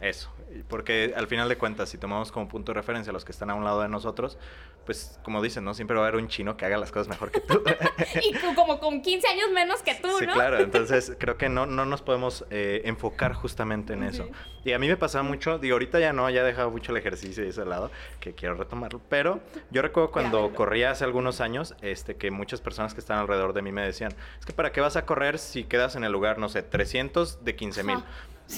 Eso, 0.00 0.32
porque 0.68 1.12
al 1.14 1.26
final 1.26 1.48
de 1.48 1.58
cuentas, 1.58 1.90
si 1.90 1.98
tomamos 1.98 2.32
como 2.32 2.48
punto 2.48 2.72
de 2.72 2.80
referencia 2.80 3.10
a 3.10 3.12
los 3.12 3.24
que 3.24 3.32
están 3.32 3.50
a 3.50 3.54
un 3.54 3.64
lado 3.64 3.82
de 3.82 3.88
nosotros, 3.88 4.38
pues 4.86 5.20
como 5.22 5.42
dicen, 5.42 5.62
¿no? 5.62 5.74
Siempre 5.74 5.94
va 5.96 6.04
a 6.04 6.08
haber 6.08 6.20
un 6.20 6.28
chino 6.28 6.56
que 6.56 6.64
haga 6.64 6.78
las 6.78 6.90
cosas 6.90 7.08
mejor 7.08 7.30
que 7.30 7.40
tú. 7.40 7.62
y 8.22 8.34
como 8.54 8.80
con 8.80 9.02
15 9.02 9.28
años 9.28 9.50
menos 9.52 9.82
que 9.82 9.94
tú, 9.96 10.08
sí, 10.18 10.24
¿no? 10.24 10.32
Sí, 10.32 10.38
claro, 10.38 10.58
entonces 10.58 11.16
creo 11.18 11.36
que 11.36 11.50
no, 11.50 11.66
no 11.66 11.84
nos 11.84 12.00
podemos 12.00 12.46
eh, 12.50 12.80
enfocar 12.86 13.34
justamente 13.34 13.92
en 13.92 14.04
eso. 14.04 14.26
Y 14.64 14.72
a 14.72 14.78
mí 14.78 14.88
me 14.88 14.96
pasaba 14.96 15.22
mucho, 15.22 15.58
digo, 15.58 15.74
ahorita 15.74 16.00
ya 16.00 16.14
no, 16.14 16.28
ya 16.30 16.40
he 16.40 16.44
dejado 16.44 16.70
mucho 16.70 16.92
el 16.92 16.98
ejercicio 16.98 17.42
de 17.42 17.50
ese 17.50 17.64
lado, 17.66 17.90
que 18.20 18.34
quiero 18.34 18.54
retomarlo, 18.54 19.02
pero 19.08 19.40
yo 19.70 19.82
recuerdo 19.82 20.10
cuando 20.10 20.52
corría 20.54 20.90
hace 20.92 21.04
algunos 21.04 21.42
años, 21.42 21.74
este, 21.82 22.16
que 22.16 22.30
muchas 22.30 22.62
personas 22.62 22.94
que 22.94 23.00
están 23.00 23.18
alrededor 23.18 23.52
de 23.52 23.62
mí 23.62 23.70
me 23.70 23.82
decían, 23.82 24.14
es 24.38 24.46
que 24.46 24.52
¿para 24.52 24.72
qué 24.72 24.80
vas 24.80 24.96
a 24.96 25.04
correr 25.04 25.38
si 25.38 25.64
quedas 25.64 25.94
en 25.94 26.04
el 26.04 26.12
lugar, 26.12 26.38
no 26.38 26.48
sé, 26.48 26.62
300 26.62 27.44
de 27.44 27.54
15 27.54 27.84
mil? 27.84 27.98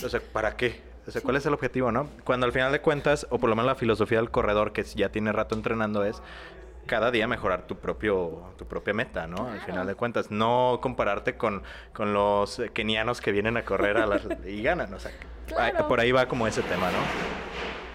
O 0.04 0.08
sea, 0.08 0.20
¿para 0.32 0.56
qué? 0.56 0.91
O 1.06 1.10
sea, 1.10 1.20
¿cuál 1.20 1.36
es 1.36 1.46
el 1.46 1.54
objetivo, 1.54 1.90
no? 1.90 2.08
Cuando 2.24 2.46
al 2.46 2.52
final 2.52 2.70
de 2.70 2.80
cuentas, 2.80 3.26
o 3.30 3.38
por 3.38 3.50
lo 3.50 3.56
menos 3.56 3.66
la 3.66 3.74
filosofía 3.74 4.18
del 4.18 4.30
corredor 4.30 4.72
que 4.72 4.84
ya 4.84 5.08
tiene 5.08 5.32
rato 5.32 5.54
entrenando 5.54 6.04
es 6.04 6.22
cada 6.86 7.10
día 7.10 7.26
mejorar 7.26 7.66
tu 7.66 7.76
propio 7.76 8.52
tu 8.56 8.66
propia 8.66 8.94
meta, 8.94 9.26
¿no? 9.26 9.48
Al 9.48 9.60
final 9.60 9.86
de 9.86 9.94
cuentas, 9.94 10.30
no 10.30 10.78
compararte 10.82 11.36
con, 11.36 11.62
con 11.92 12.12
los 12.12 12.60
kenianos 12.72 13.20
que 13.20 13.32
vienen 13.32 13.56
a 13.56 13.64
correr 13.64 13.96
a 13.96 14.06
las, 14.06 14.22
y 14.46 14.62
ganan, 14.62 14.92
o 14.94 14.98
sea, 14.98 15.10
por 15.88 16.00
ahí 16.00 16.12
va 16.12 16.26
como 16.26 16.46
ese 16.46 16.62
tema, 16.62 16.90
¿no? 16.90 16.98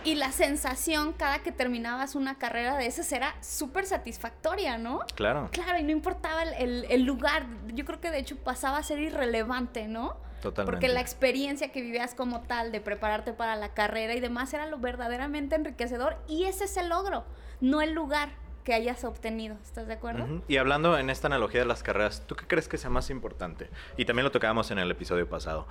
Y 0.04 0.16
la 0.16 0.32
sensación 0.32 1.12
cada 1.12 1.40
que 1.40 1.52
terminabas 1.52 2.16
una 2.16 2.38
carrera 2.38 2.78
de 2.78 2.86
esas 2.86 3.12
era 3.12 3.36
súper 3.42 3.86
satisfactoria, 3.86 4.78
¿no? 4.78 5.02
Claro. 5.16 5.50
Claro, 5.52 5.80
y 5.80 5.84
no 5.84 5.92
importaba 5.92 6.44
el, 6.44 6.86
el, 6.86 7.04
lugar. 7.04 7.46
Yo 7.74 7.84
creo 7.84 8.00
que 8.00 8.10
de 8.10 8.20
hecho 8.20 8.38
pasaba 8.38 8.78
a 8.78 8.84
ser 8.84 9.00
irrelevante, 9.00 9.90
¿no? 9.90 10.16
Totalmente. 10.50 10.72
Porque 10.72 10.94
la 10.94 11.02
experiencia 11.02 11.72
que 11.72 11.82
vivías 11.82 12.16
como 12.16 12.42
tal 12.42 12.72
de 12.72 12.80
prepararte 12.80 13.34
para 13.34 13.56
la 13.56 13.74
carrera 13.74 14.14
y 14.16 14.20
demás 14.20 14.54
era 14.54 14.66
lo 14.66 14.78
verdaderamente 14.78 15.56
enriquecedor 15.56 16.18
y 16.28 16.46
ese 16.46 16.66
es 16.66 16.78
el 16.78 16.90
logro, 16.90 17.26
no 17.60 17.82
el 17.82 17.94
lugar 17.94 18.30
que 18.64 18.74
hayas 18.74 19.04
obtenido. 19.04 19.56
¿Estás 19.64 19.88
de 19.88 19.94
acuerdo? 19.94 20.42
Y 20.48 20.58
hablando 20.58 20.98
en 20.98 21.10
esta 21.10 21.28
analogía 21.28 21.62
de 21.62 21.66
las 21.66 21.84
carreras, 21.84 22.24
¿tú 22.28 22.36
qué 22.36 22.46
crees 22.48 22.68
que 22.68 22.78
sea 22.78 22.90
más 22.90 23.10
importante? 23.10 23.70
Y 23.96 24.06
también 24.06 24.26
lo 24.26 24.32
tocábamos 24.32 24.72
en 24.72 24.80
el 24.80 24.92
episodio 24.92 25.28
pasado. 25.30 25.68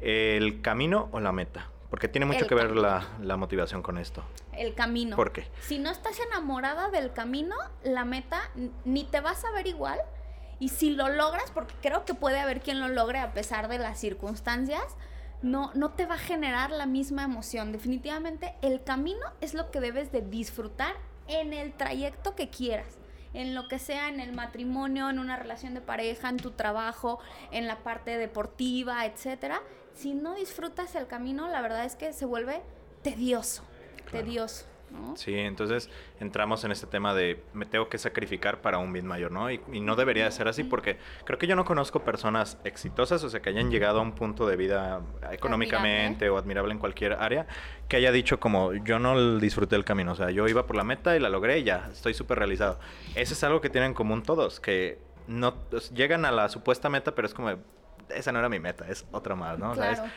¿El 0.00 0.60
camino 0.60 1.08
o 1.12 1.20
la 1.20 1.30
meta? 1.30 1.68
Porque 1.90 2.08
tiene 2.08 2.26
mucho 2.26 2.46
que 2.46 2.54
ver 2.54 2.76
la, 2.76 3.06
la, 3.20 3.36
motivación 3.36 3.82
con 3.82 3.98
esto. 3.98 4.24
El 4.52 4.74
camino. 4.74 5.16
¿Por 5.16 5.32
qué? 5.32 5.48
Si 5.60 5.78
no 5.78 5.90
estás 5.90 6.20
enamorada 6.20 6.90
del 6.90 7.12
camino, 7.12 7.56
la 7.82 8.04
meta 8.04 8.50
ni 8.84 9.04
te 9.04 9.20
vas 9.20 9.44
a 9.44 9.50
ver 9.50 9.66
igual, 9.66 9.98
y 10.60 10.68
si 10.68 10.90
lo 10.90 11.08
logras, 11.08 11.50
porque 11.50 11.74
creo 11.82 12.04
que 12.04 12.14
puede 12.14 12.38
haber 12.38 12.60
quien 12.60 12.78
lo 12.78 12.88
logre 12.88 13.18
a 13.18 13.32
pesar 13.32 13.66
de 13.68 13.78
las 13.78 13.98
circunstancias, 13.98 14.84
no, 15.42 15.72
no 15.74 15.90
te 15.90 16.06
va 16.06 16.14
a 16.14 16.18
generar 16.18 16.70
la 16.70 16.86
misma 16.86 17.24
emoción. 17.24 17.72
Definitivamente 17.72 18.54
el 18.62 18.84
camino 18.84 19.26
es 19.40 19.54
lo 19.54 19.70
que 19.70 19.80
debes 19.80 20.12
de 20.12 20.20
disfrutar 20.20 20.94
en 21.26 21.52
el 21.52 21.72
trayecto 21.72 22.36
que 22.36 22.50
quieras 22.50 23.00
en 23.32 23.54
lo 23.54 23.68
que 23.68 23.78
sea, 23.78 24.08
en 24.08 24.20
el 24.20 24.32
matrimonio, 24.32 25.08
en 25.08 25.18
una 25.18 25.36
relación 25.36 25.74
de 25.74 25.80
pareja, 25.80 26.28
en 26.28 26.36
tu 26.36 26.52
trabajo, 26.52 27.20
en 27.50 27.66
la 27.66 27.82
parte 27.82 28.18
deportiva, 28.18 29.06
etcétera. 29.06 29.62
Si 29.94 30.14
no 30.14 30.34
disfrutas 30.34 30.94
el 30.94 31.06
camino, 31.06 31.48
la 31.48 31.60
verdad 31.60 31.84
es 31.84 31.96
que 31.96 32.12
se 32.12 32.26
vuelve 32.26 32.62
tedioso, 33.02 33.62
tedioso. 34.10 34.66
Sí, 35.14 35.34
entonces 35.34 35.90
entramos 36.20 36.64
en 36.64 36.72
este 36.72 36.86
tema 36.86 37.14
de 37.14 37.42
me 37.52 37.66
tengo 37.66 37.88
que 37.88 37.98
sacrificar 37.98 38.60
para 38.60 38.78
un 38.78 38.92
bien 38.92 39.06
mayor, 39.06 39.32
¿no? 39.32 39.50
Y, 39.50 39.60
no 39.80 39.96
debería 39.96 40.24
de 40.24 40.30
ser 40.30 40.48
así 40.48 40.64
porque 40.64 40.98
creo 41.24 41.38
que 41.38 41.46
yo 41.46 41.56
no 41.56 41.64
conozco 41.64 42.04
personas 42.04 42.58
exitosas, 42.64 43.24
o 43.24 43.30
sea, 43.30 43.40
que 43.40 43.50
hayan 43.50 43.70
llegado 43.70 43.98
a 44.00 44.02
un 44.02 44.12
punto 44.12 44.46
de 44.46 44.56
vida 44.56 45.00
económicamente 45.30 46.28
o 46.28 46.38
admirable 46.38 46.72
en 46.72 46.78
cualquier 46.78 47.14
área, 47.14 47.46
que 47.88 47.96
haya 47.96 48.12
dicho 48.12 48.38
como 48.40 48.72
yo 48.74 48.98
no 48.98 49.38
disfruté 49.38 49.76
el 49.76 49.84
camino, 49.84 50.12
o 50.12 50.16
sea, 50.16 50.30
yo 50.30 50.46
iba 50.48 50.66
por 50.66 50.76
la 50.76 50.84
meta 50.84 51.16
y 51.16 51.20
la 51.20 51.28
logré 51.28 51.58
y 51.58 51.64
ya, 51.64 51.88
estoy 51.92 52.14
súper 52.14 52.38
realizado. 52.38 52.78
Eso 53.14 53.34
es 53.34 53.44
algo 53.44 53.60
que 53.60 53.70
tienen 53.70 53.90
en 53.90 53.94
común 53.94 54.22
todos, 54.22 54.60
que 54.60 54.98
no 55.26 55.54
llegan 55.94 56.24
a 56.24 56.32
la 56.32 56.48
supuesta 56.48 56.88
meta, 56.88 57.14
pero 57.14 57.26
es 57.26 57.34
como 57.34 57.50
esa 58.14 58.32
no 58.32 58.38
era 58.38 58.48
mi 58.48 58.60
meta, 58.60 58.86
es 58.88 59.06
otra 59.12 59.34
más, 59.34 59.58
¿no? 59.58 59.72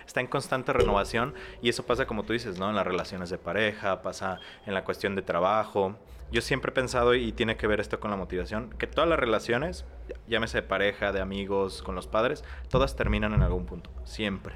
está 0.05 0.19
en 0.19 0.27
constante 0.27 0.73
renovación 0.73 1.33
y 1.61 1.69
eso 1.69 1.85
pasa 1.85 2.05
como 2.05 2.23
tú 2.23 2.33
dices, 2.33 2.59
¿no? 2.59 2.69
En 2.69 2.75
las 2.75 2.85
relaciones 2.85 3.29
de 3.29 3.37
pareja, 3.37 4.01
pasa 4.01 4.39
en 4.65 4.73
la 4.73 4.83
cuestión 4.83 5.15
de 5.15 5.21
trabajo. 5.21 5.95
Yo 6.31 6.41
siempre 6.41 6.71
he 6.71 6.73
pensado, 6.73 7.13
y 7.13 7.31
tiene 7.31 7.57
que 7.57 7.67
ver 7.67 7.79
esto 7.79 7.99
con 7.99 8.09
la 8.09 8.17
motivación, 8.17 8.71
que 8.79 8.87
todas 8.87 9.07
las 9.07 9.19
relaciones, 9.19 9.85
llámese 10.27 10.61
de 10.61 10.63
pareja, 10.63 11.11
de 11.11 11.21
amigos, 11.21 11.83
con 11.83 11.93
los 11.93 12.07
padres, 12.07 12.43
todas 12.69 12.95
terminan 12.95 13.33
en 13.33 13.43
algún 13.43 13.65
punto, 13.67 13.91
siempre. 14.03 14.55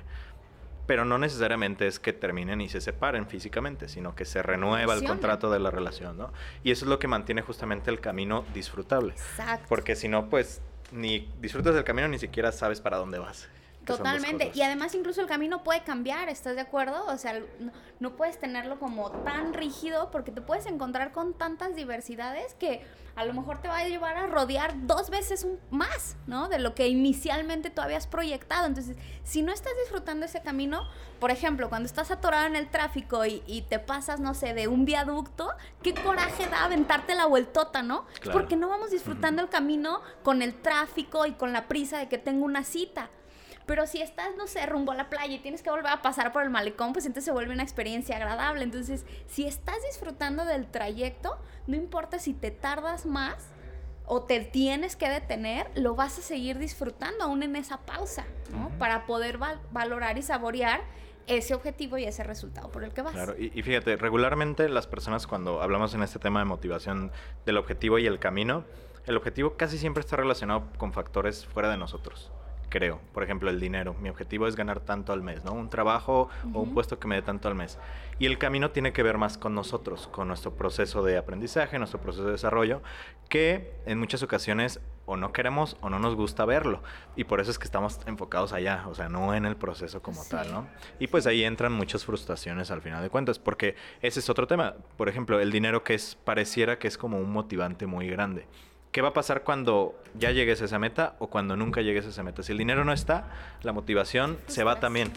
pero 0.88 1.04
no 1.06 1.18
necesariamente 1.20 1.86
es 1.86 2.00
que 2.00 2.14
terminen 2.14 2.62
y 2.62 2.70
se 2.70 2.82
separen 2.82 3.28
físicamente, 3.28 3.90
sino 3.90 4.16
que 4.16 4.26
se 4.26 4.42
renueva 4.42 4.94
el 4.94 5.04
contrato 5.04 5.52
de 5.52 5.60
la 5.60 5.70
relación, 5.70 6.18
¿no? 6.18 6.32
Y 6.64 6.72
eso 6.72 6.86
es 6.86 6.90
lo 6.90 6.98
que 6.98 7.10
mantiene 7.10 7.42
justamente 7.42 7.92
el 7.92 8.00
camino 8.00 8.46
disfrutable. 8.54 9.12
Exacto. 9.12 9.66
Porque 9.68 9.96
si 9.96 10.08
no, 10.08 10.30
pues 10.30 10.62
ni 10.92 11.30
disfrutas 11.42 11.74
del 11.74 11.84
camino 11.84 12.08
ni 12.08 12.20
siquiera 12.20 12.52
sabes 12.52 12.82
para 12.82 12.98
dónde 12.98 13.20
vas. 13.20 13.48
Totalmente. 13.88 14.52
Y 14.54 14.62
además 14.62 14.94
incluso 14.94 15.22
el 15.22 15.28
camino 15.28 15.64
puede 15.64 15.84
cambiar, 15.84 16.30
¿estás 16.30 16.56
de 16.56 16.62
acuerdo? 16.62 17.06
O 17.08 17.18
sea, 17.18 17.42
no, 18.00 18.16
puedes 18.16 18.40
tenerlo 18.40 18.80
como 18.80 19.12
tan 19.12 19.54
rígido 19.54 20.12
porque 20.12 20.32
te 20.32 20.42
puedes 20.42 20.66
encontrar 20.66 21.12
con 21.12 21.34
tantas 21.34 21.76
diversidades 21.76 22.54
que 22.56 22.86
a 23.16 23.26
lo 23.26 23.34
mejor 23.34 23.62
te 23.62 23.68
va 23.68 23.78
a 23.78 23.88
llevar 23.88 24.16
a 24.16 24.28
rodear 24.28 24.86
dos 24.86 25.10
veces 25.10 25.48
más, 25.72 26.18
¿no? 26.28 26.50
De 26.50 26.60
lo 26.60 26.76
que 26.76 26.88
inicialmente 26.88 27.72
tú 27.72 27.82
habías 27.82 28.06
proyectado. 28.06 28.68
Entonces, 28.68 28.96
si 29.24 29.42
no 29.42 29.52
estás 29.52 29.74
disfrutando 29.82 30.26
ese 30.28 30.42
camino, 30.42 30.88
por 31.20 31.32
ejemplo, 31.32 31.68
cuando 31.70 31.88
estás 31.88 32.12
atorado 32.12 32.46
en 32.46 32.56
el 32.56 32.70
tráfico 32.70 33.26
y, 33.26 33.66
te 33.70 33.80
pasas, 33.80 34.20
no 34.20 34.36
sé, 34.36 34.54
de 34.54 34.68
un 34.68 34.86
viaducto, 34.86 35.50
qué 35.82 35.96
coraje 35.96 36.48
da 36.48 36.66
aventarte 36.66 37.16
la 37.16 37.26
vueltota, 37.26 37.82
¿no? 37.82 38.06
Porque 38.32 38.56
no 38.56 38.70
vamos 38.70 38.92
disfrutando 38.92 39.42
el 39.42 39.50
camino 39.50 40.02
con 40.22 40.44
el 40.44 40.54
tráfico 40.54 41.26
y 41.26 41.32
con 41.32 41.54
la 41.54 41.68
prisa 41.68 41.98
de 41.98 42.10
que 42.10 42.20
tengo 42.20 42.46
una 42.46 42.64
cita. 42.64 43.10
Pero 43.68 43.86
si 43.86 44.02
estás, 44.02 44.30
no 44.38 44.48
sé, 44.48 44.66
rumbo 44.66 44.94
a 44.94 44.96
la 44.96 45.10
playa 45.10 45.36
y 45.36 45.40
tienes 45.40 45.62
que 45.62 45.70
volver 45.70 45.88
a 45.92 46.02
pasar 46.02 46.32
por 46.32 46.42
el 46.42 46.50
malecón, 46.50 46.94
pues 46.94 47.06
entonces 47.06 47.26
se 47.26 47.32
vuelve 47.34 47.54
una 47.54 47.64
experiencia 47.64 48.16
agradable. 48.16 48.64
Entonces, 48.64 49.06
si 49.28 49.46
estás 49.46 49.76
disfrutando 49.92 50.46
del 50.46 50.68
trayecto, 50.68 51.38
no 51.68 51.76
importa 51.76 52.18
si 52.18 52.34
te 52.34 52.50
tardas 52.50 53.06
más 53.06 53.50
o 54.06 54.24
te 54.24 54.40
tienes 54.40 54.96
que 54.96 55.10
detener, 55.10 55.70
lo 55.76 55.96
vas 55.96 56.18
a 56.18 56.22
seguir 56.22 56.58
disfrutando 56.60 57.26
aún 57.26 57.44
en 57.44 57.58
esa 57.58 57.80
pausa, 57.86 58.26
¿no? 58.54 58.70
Para 58.80 59.06
poder 59.06 59.38
valorar 59.72 60.18
y 60.18 60.22
saborear 60.22 60.80
ese 61.28 61.54
objetivo 61.54 61.98
y 61.98 62.06
ese 62.06 62.24
resultado 62.24 62.72
por 62.72 62.86
el 62.86 62.94
que 62.94 63.02
vas. 63.02 63.12
Claro, 63.12 63.36
y, 63.38 63.52
y, 63.54 63.64
fíjate, 63.64 63.98
regularmente 63.98 64.70
las 64.70 64.88
personas 64.88 65.28
cuando 65.28 65.62
hablamos 65.62 65.94
en 65.94 66.04
este 66.04 66.20
tema 66.20 66.40
de 66.40 66.46
motivación 66.46 67.12
del 67.46 67.58
objetivo 67.58 68.00
y 68.00 68.08
el 68.08 68.18
camino, 68.18 68.64
el 69.06 69.18
objetivo 69.18 69.58
casi 69.58 69.78
siempre 69.78 70.00
está 70.00 70.16
relacionado 70.16 70.70
con 70.78 70.94
factores 70.94 71.46
fuera 71.46 71.70
de 71.70 71.76
nosotros 71.76 72.32
creo. 72.70 73.00
Por 73.14 73.24
ejemplo, 73.24 73.50
el 73.50 73.60
dinero. 73.60 73.96
Mi 74.02 74.10
objetivo 74.10 74.48
es 74.48 74.56
ganar 74.56 74.80
tanto 74.80 75.14
al 75.14 75.22
mes, 75.22 75.44
¿no? 75.44 75.54
Un 75.54 75.70
trabajo 75.70 76.30
o 76.54 76.62
un 76.62 76.74
puesto 76.74 77.00
que 77.00 77.08
me 77.08 77.16
dé 77.16 77.22
tanto 77.22 77.48
al 77.48 77.56
mes. 77.56 77.80
Y 78.20 78.26
el 78.26 78.38
camino 78.38 78.72
tiene 78.72 78.94
que 78.94 79.04
ver 79.04 79.18
más 79.18 79.38
con 79.38 79.54
nosotros, 79.54 80.08
con 80.08 80.28
nuestro 80.28 80.54
proceso 80.56 81.04
de 81.04 81.18
aprendizaje, 81.18 81.78
nuestro 81.78 82.02
proceso 82.02 82.26
de 82.26 82.32
desarrollo, 82.32 82.82
que 83.30 83.74
en 83.86 84.00
muchas 84.00 84.24
ocasiones 84.24 84.80
o 85.06 85.16
no 85.16 85.32
queremos 85.32 85.78
o 85.82 85.90
no 85.90 86.00
nos 86.00 86.16
gusta 86.16 86.46
verlo. 86.46 86.84
Y 87.16 87.24
por 87.24 87.40
eso 87.40 87.50
es 87.50 87.58
que 87.58 87.66
estamos 87.66 88.00
enfocados 88.06 88.54
allá, 88.54 88.84
o 88.88 88.94
sea, 88.94 89.08
no 89.08 89.34
en 89.34 89.46
el 89.46 89.56
proceso 89.56 90.02
como 90.02 90.24
tal, 90.26 90.52
¿no? 90.52 90.68
Y 91.00 91.08
pues 91.08 91.26
ahí 91.28 91.44
entran 91.44 91.72
muchas 91.72 92.06
frustraciones 92.06 92.72
al 92.72 92.82
final 92.82 93.02
de 93.02 93.10
cuentas, 93.10 93.40
porque 93.40 93.76
ese 94.02 94.20
es 94.20 94.30
otro 94.30 94.48
tema. 94.48 94.76
Por 94.98 95.08
ejemplo, 95.10 95.40
el 95.40 95.52
dinero 95.52 95.84
que 95.84 95.94
es, 95.94 96.16
pareciera 96.16 96.78
que 96.78 96.88
es 96.88 96.98
como 96.98 97.20
un 97.20 97.32
motivante 97.32 97.86
muy 97.86 98.10
grande. 98.10 98.48
¿Qué 98.92 99.02
va 99.02 99.10
a 99.10 99.14
pasar 99.14 99.44
cuando 99.44 100.02
ya 100.16 100.32
llegues 100.32 100.62
a 100.62 100.66
esa 100.66 100.80
meta 100.80 101.16
o 101.20 101.28
cuando 101.28 101.56
nunca 101.56 101.82
llegues 101.82 102.06
a 102.06 102.10
esa 102.10 102.24
meta? 102.24 102.42
Si 102.42 102.52
el 102.52 102.58
dinero 102.58 102.84
no 102.84 102.94
está, 102.94 103.30
la 103.62 103.74
motivación 103.74 104.38
se 104.48 104.64
va 104.64 104.80
también. 104.80 105.12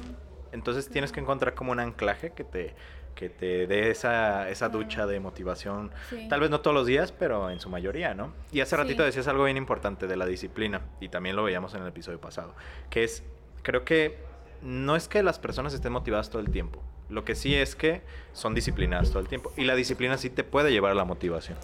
Entonces 0.52 0.88
tienes 0.88 1.12
que 1.12 1.20
encontrar 1.20 1.54
como 1.54 1.72
un 1.72 1.80
anclaje 1.80 2.32
que 2.32 2.44
te, 2.44 2.74
que 3.14 3.28
te 3.28 3.66
dé 3.66 3.90
esa, 3.90 4.48
esa 4.50 4.68
ducha 4.68 5.06
de 5.06 5.20
motivación. 5.20 5.92
Tal 6.28 6.40
vez 6.40 6.50
no 6.50 6.60
todos 6.60 6.74
los 6.74 6.86
días, 6.86 7.12
pero 7.12 7.50
en 7.50 7.60
su 7.60 7.68
mayoría, 7.68 8.14
¿no? 8.14 8.32
Y 8.50 8.60
hace 8.60 8.76
ratito 8.76 9.02
decías 9.02 9.28
algo 9.28 9.44
bien 9.44 9.56
importante 9.56 10.06
de 10.06 10.16
la 10.16 10.26
disciplina, 10.26 10.82
y 11.00 11.08
también 11.08 11.36
lo 11.36 11.44
veíamos 11.44 11.74
en 11.74 11.82
el 11.82 11.88
episodio 11.88 12.20
pasado, 12.20 12.54
que 12.88 13.04
es, 13.04 13.22
creo 13.62 13.84
que 13.84 14.18
no 14.62 14.96
es 14.96 15.06
que 15.06 15.22
las 15.22 15.38
personas 15.38 15.72
estén 15.72 15.92
motivadas 15.92 16.30
todo 16.30 16.42
el 16.42 16.50
tiempo, 16.50 16.82
lo 17.08 17.24
que 17.24 17.34
sí 17.34 17.54
es 17.54 17.76
que 17.76 18.02
son 18.32 18.54
disciplinadas 18.54 19.10
todo 19.10 19.20
el 19.20 19.28
tiempo, 19.28 19.52
y 19.56 19.64
la 19.64 19.74
disciplina 19.74 20.18
sí 20.18 20.30
te 20.30 20.42
puede 20.44 20.72
llevar 20.72 20.92
a 20.92 20.94
la 20.94 21.04
motivación. 21.04 21.58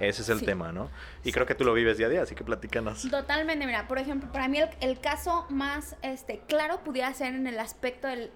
Ese 0.00 0.22
es 0.22 0.28
el 0.28 0.44
tema, 0.44 0.72
¿no? 0.72 0.90
Y 1.24 1.32
creo 1.32 1.46
que 1.46 1.54
tú 1.54 1.64
lo 1.64 1.72
vives 1.72 1.98
día 1.98 2.06
a 2.06 2.10
día, 2.10 2.22
así 2.22 2.34
que 2.34 2.44
platícanos. 2.44 3.08
Totalmente, 3.10 3.66
mira, 3.66 3.88
por 3.88 3.98
ejemplo, 3.98 4.30
para 4.30 4.48
mí 4.48 4.58
el, 4.80 5.00
caso 5.00 5.46
más 5.48 5.96
este, 6.02 6.40
claro 6.46 6.80
pudiera 6.84 7.12
ser 7.14 7.34
en 7.34 7.46
el 7.46 7.58
aspecto 7.58 8.08
del, 8.08 8.30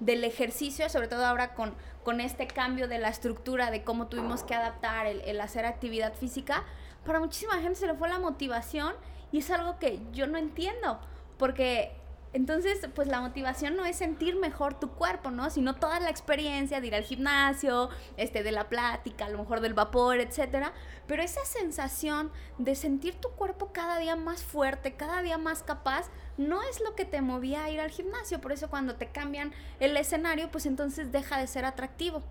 del 0.00 0.24
ejercicio, 0.24 0.88
sobre 0.88 1.08
todo 1.08 1.24
ahora 1.24 1.54
con, 1.54 1.74
con 2.04 2.20
este 2.20 2.46
cambio 2.46 2.88
de 2.88 2.98
la 2.98 3.08
estructura, 3.08 3.70
de 3.70 3.82
cómo 3.82 4.08
tuvimos 4.08 4.42
que 4.42 4.54
adaptar 4.54 5.06
el, 5.06 5.20
el 5.22 5.40
hacer 5.40 5.64
actividad 5.64 6.14
física. 6.14 6.64
Para 7.04 7.20
muchísima 7.20 7.54
gente 7.60 7.76
se 7.76 7.86
le 7.86 7.94
fue 7.94 8.08
la 8.08 8.18
motivación 8.18 8.94
y 9.32 9.38
es 9.38 9.50
algo 9.50 9.78
que 9.78 10.00
yo 10.12 10.26
no 10.26 10.38
entiendo, 10.38 11.00
porque 11.38 11.92
entonces, 12.34 12.86
pues 12.94 13.08
la 13.08 13.20
motivación 13.20 13.76
no 13.76 13.86
es 13.86 13.96
sentir 13.96 14.36
mejor 14.36 14.78
tu 14.78 14.90
cuerpo, 14.90 15.30
¿no? 15.30 15.48
Sino 15.48 15.74
toda 15.74 15.98
la 15.98 16.10
experiencia 16.10 16.80
de 16.80 16.86
ir 16.86 16.94
al 16.94 17.02
gimnasio, 17.02 17.88
este, 18.18 18.42
de 18.42 18.52
la 18.52 18.68
plática, 18.68 19.26
a 19.26 19.28
lo 19.30 19.38
mejor 19.38 19.60
del 19.60 19.72
vapor, 19.72 20.20
etcétera. 20.20 20.72
Pero 21.06 21.22
esa 21.22 21.44
sensación 21.46 22.30
de 22.58 22.74
sentir 22.74 23.14
tu 23.14 23.30
cuerpo 23.30 23.72
cada 23.72 23.98
día 23.98 24.14
más 24.14 24.42
fuerte, 24.42 24.94
cada 24.94 25.22
día 25.22 25.38
más 25.38 25.62
capaz, 25.62 26.10
no 26.36 26.62
es 26.62 26.80
lo 26.80 26.94
que 26.94 27.06
te 27.06 27.22
movía 27.22 27.64
a 27.64 27.70
ir 27.70 27.80
al 27.80 27.90
gimnasio. 27.90 28.40
Por 28.40 28.52
eso 28.52 28.68
cuando 28.68 28.96
te 28.96 29.08
cambian 29.08 29.52
el 29.80 29.96
escenario, 29.96 30.50
pues 30.50 30.66
entonces 30.66 31.10
deja 31.10 31.38
de 31.38 31.46
ser 31.46 31.64
atractivo. 31.64 32.22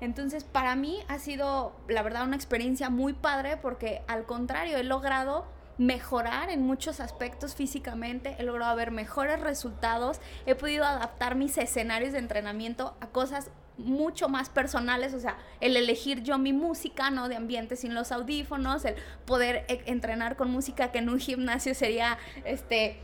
Entonces, 0.00 0.44
para 0.44 0.74
mí 0.74 0.98
ha 1.08 1.18
sido, 1.18 1.72
la 1.86 2.02
verdad, 2.02 2.24
una 2.24 2.36
experiencia 2.36 2.90
muy 2.90 3.12
padre 3.12 3.58
porque 3.58 4.02
al 4.08 4.24
contrario, 4.24 4.78
he 4.78 4.82
logrado 4.82 5.46
mejorar 5.80 6.50
en 6.50 6.60
muchos 6.60 7.00
aspectos 7.00 7.54
físicamente, 7.54 8.36
he 8.38 8.42
logrado 8.42 8.76
ver 8.76 8.90
mejores 8.90 9.40
resultados, 9.40 10.20
he 10.44 10.54
podido 10.54 10.84
adaptar 10.84 11.36
mis 11.36 11.56
escenarios 11.56 12.12
de 12.12 12.18
entrenamiento 12.18 12.94
a 13.00 13.06
cosas 13.06 13.50
mucho 13.78 14.28
más 14.28 14.50
personales, 14.50 15.14
o 15.14 15.20
sea, 15.20 15.38
el 15.62 15.78
elegir 15.78 16.22
yo 16.22 16.36
mi 16.36 16.52
música, 16.52 17.10
¿no? 17.10 17.30
De 17.30 17.36
ambiente 17.36 17.76
sin 17.76 17.94
los 17.94 18.12
audífonos, 18.12 18.84
el 18.84 18.94
poder 19.24 19.64
e, 19.68 19.82
entrenar 19.86 20.36
con 20.36 20.50
música 20.50 20.92
que 20.92 20.98
en 20.98 21.08
un 21.08 21.18
gimnasio 21.18 21.74
sería, 21.74 22.18
este, 22.44 23.00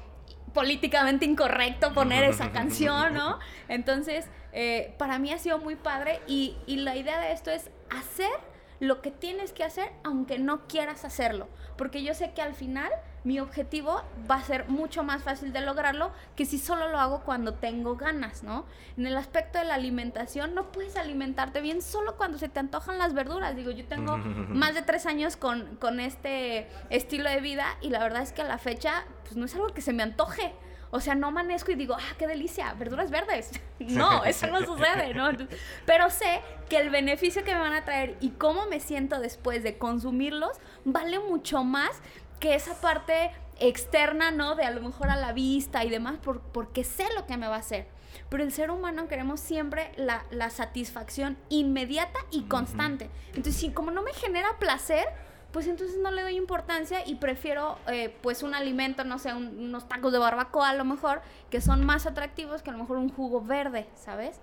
políticamente 0.53 1.25
incorrecto 1.25 1.95
poner 1.95 2.25
esa 2.29 2.53
canción, 2.53 3.15
¿no? 3.15 3.39
Entonces, 3.69 4.27
eh, 4.53 4.95
para 4.99 5.19
mí 5.19 5.33
ha 5.33 5.39
sido 5.39 5.59
muy 5.61 5.77
padre 5.77 6.21
y, 6.27 6.59
y 6.67 6.77
la 6.77 6.95
idea 6.95 7.19
de 7.21 7.33
esto 7.33 7.51
es 7.51 7.71
hacer 7.89 8.56
lo 8.81 9.03
que 9.03 9.11
tienes 9.11 9.53
que 9.53 9.65
hacer 9.65 9.91
aunque 10.05 10.39
no 10.39 10.67
quieras 10.67 11.05
hacerlo. 11.05 11.49
Porque 11.77 12.03
yo 12.03 12.15
sé 12.15 12.33
que 12.33 12.43
al 12.43 12.55
final 12.55 12.91
mi 13.25 13.41
objetivo 13.41 14.03
va 14.31 14.37
a 14.37 14.43
ser 14.43 14.69
mucho 14.69 15.03
más 15.03 15.23
fácil 15.23 15.53
de 15.53 15.61
lograrlo 15.61 16.13
que 16.37 16.47
si 16.47 16.59
solo 16.59 16.89
lo 16.89 17.01
hago 17.01 17.25
cuando 17.25 17.55
tengo 17.55 17.97
ganas, 17.97 18.45
¿no? 18.45 18.65
En 18.97 19.05
el 19.05 19.17
aspecto 19.17 19.59
de 19.59 19.65
la 19.65 19.75
alimentación, 19.75 20.55
no 20.55 20.71
puedes 20.71 20.97
alimentarte 20.97 21.61
bien 21.61 21.83
solo 21.83 22.17
cuando 22.17 22.39
se 22.39 22.49
te 22.49 22.61
antojan 22.61 22.99
las 22.99 23.15
verduras. 23.15 23.57
Digo, 23.57 23.73
yo 23.73 23.85
tengo 23.87 24.17
más 24.49 24.75
de 24.75 24.83
tres 24.83 25.07
años 25.07 25.37
con, 25.37 25.75
con 25.77 25.99
este 25.99 26.69
estilo 26.89 27.29
de 27.29 27.41
vida 27.41 27.67
y 27.81 27.91
la 27.91 27.99
verdad 27.99 28.23
es 28.23 28.33
que 28.33 28.43
a 28.43 28.47
la 28.47 28.59
fecha, 28.59 29.05
pues 29.25 29.37
no 29.37 29.47
es 29.47 29.55
algo 29.57 29.69
que 29.69 29.81
se 29.81 29.93
me 29.93 30.05
antoje. 30.05 30.55
O 30.91 31.01
sea, 31.01 31.15
no 31.15 31.29
amanezco 31.29 31.73
y 31.73 31.75
digo, 31.75 31.95
ah, 31.95 32.15
qué 32.19 32.27
delicia, 32.27 32.73
verduras 32.75 33.11
verdes. 33.11 33.51
no, 33.79 34.25
eso 34.25 34.47
no 34.47 34.65
sucede, 34.65 35.15
¿no? 35.15 35.29
Pero 35.87 36.11
sé 36.11 36.41
que 36.69 36.79
el 36.79 36.91
beneficio 36.91 37.45
que 37.45 37.55
me 37.55 37.61
van 37.61 37.75
a 37.75 37.85
traer 37.85 38.17
y 38.21 38.31
cómo 38.31 38.67
me 38.67 38.81
siento 38.81 39.21
después 39.21 39.63
de 39.63 39.79
consumirlos 39.79 40.59
vale 40.85 41.19
mucho 41.19 41.65
más 41.65 41.91
que 42.41 42.55
esa 42.55 42.81
parte 42.81 43.33
externa, 43.59 44.31
¿no? 44.31 44.55
De 44.55 44.65
a 44.65 44.71
lo 44.71 44.83
mejor 44.83 45.11
a 45.11 45.17
la 45.17 45.33
vista 45.33 45.85
y 45.85 45.91
demás, 45.91 46.19
por, 46.19 46.41
porque 46.41 46.85
sé 46.85 47.07
lo 47.15 47.27
que 47.27 47.37
me 47.37 47.49
va 47.49 47.57
a 47.57 47.61
hacer. 47.61 47.89
Pero 48.29 48.43
el 48.43 48.53
ser 48.53 48.71
humano 48.71 49.09
queremos 49.09 49.41
siempre 49.41 49.93
la, 49.97 50.25
la 50.31 50.51
satisfacción 50.51 51.37
inmediata 51.49 52.19
y 52.31 52.43
constante. 52.45 53.11
Entonces, 53.29 53.57
si 53.57 53.71
como 53.71 53.91
no 53.91 54.03
me 54.03 54.13
genera 54.13 54.59
placer, 54.59 55.07
pues 55.53 55.67
entonces 55.67 55.99
no 55.99 56.11
le 56.11 56.23
doy 56.23 56.37
importancia 56.37 57.07
y 57.07 57.17
prefiero 57.17 57.79
eh, 57.87 58.15
pues 58.23 58.43
un 58.43 58.55
alimento, 58.55 59.05
no 59.05 59.19
sé, 59.19 59.33
unos 59.35 59.89
tacos 59.89 60.13
de 60.13 60.19
barbacoa 60.19 60.71
a 60.71 60.75
lo 60.75 60.85
mejor, 60.85 61.23
que 61.51 61.61
son 61.61 61.85
más 61.85 62.07
atractivos 62.07 62.63
que 62.63 62.71
a 62.71 62.73
lo 62.73 62.79
mejor 62.79 62.99
un 62.99 63.09
jugo 63.09 63.41
verde, 63.41 63.87
¿sabes? 63.95 64.41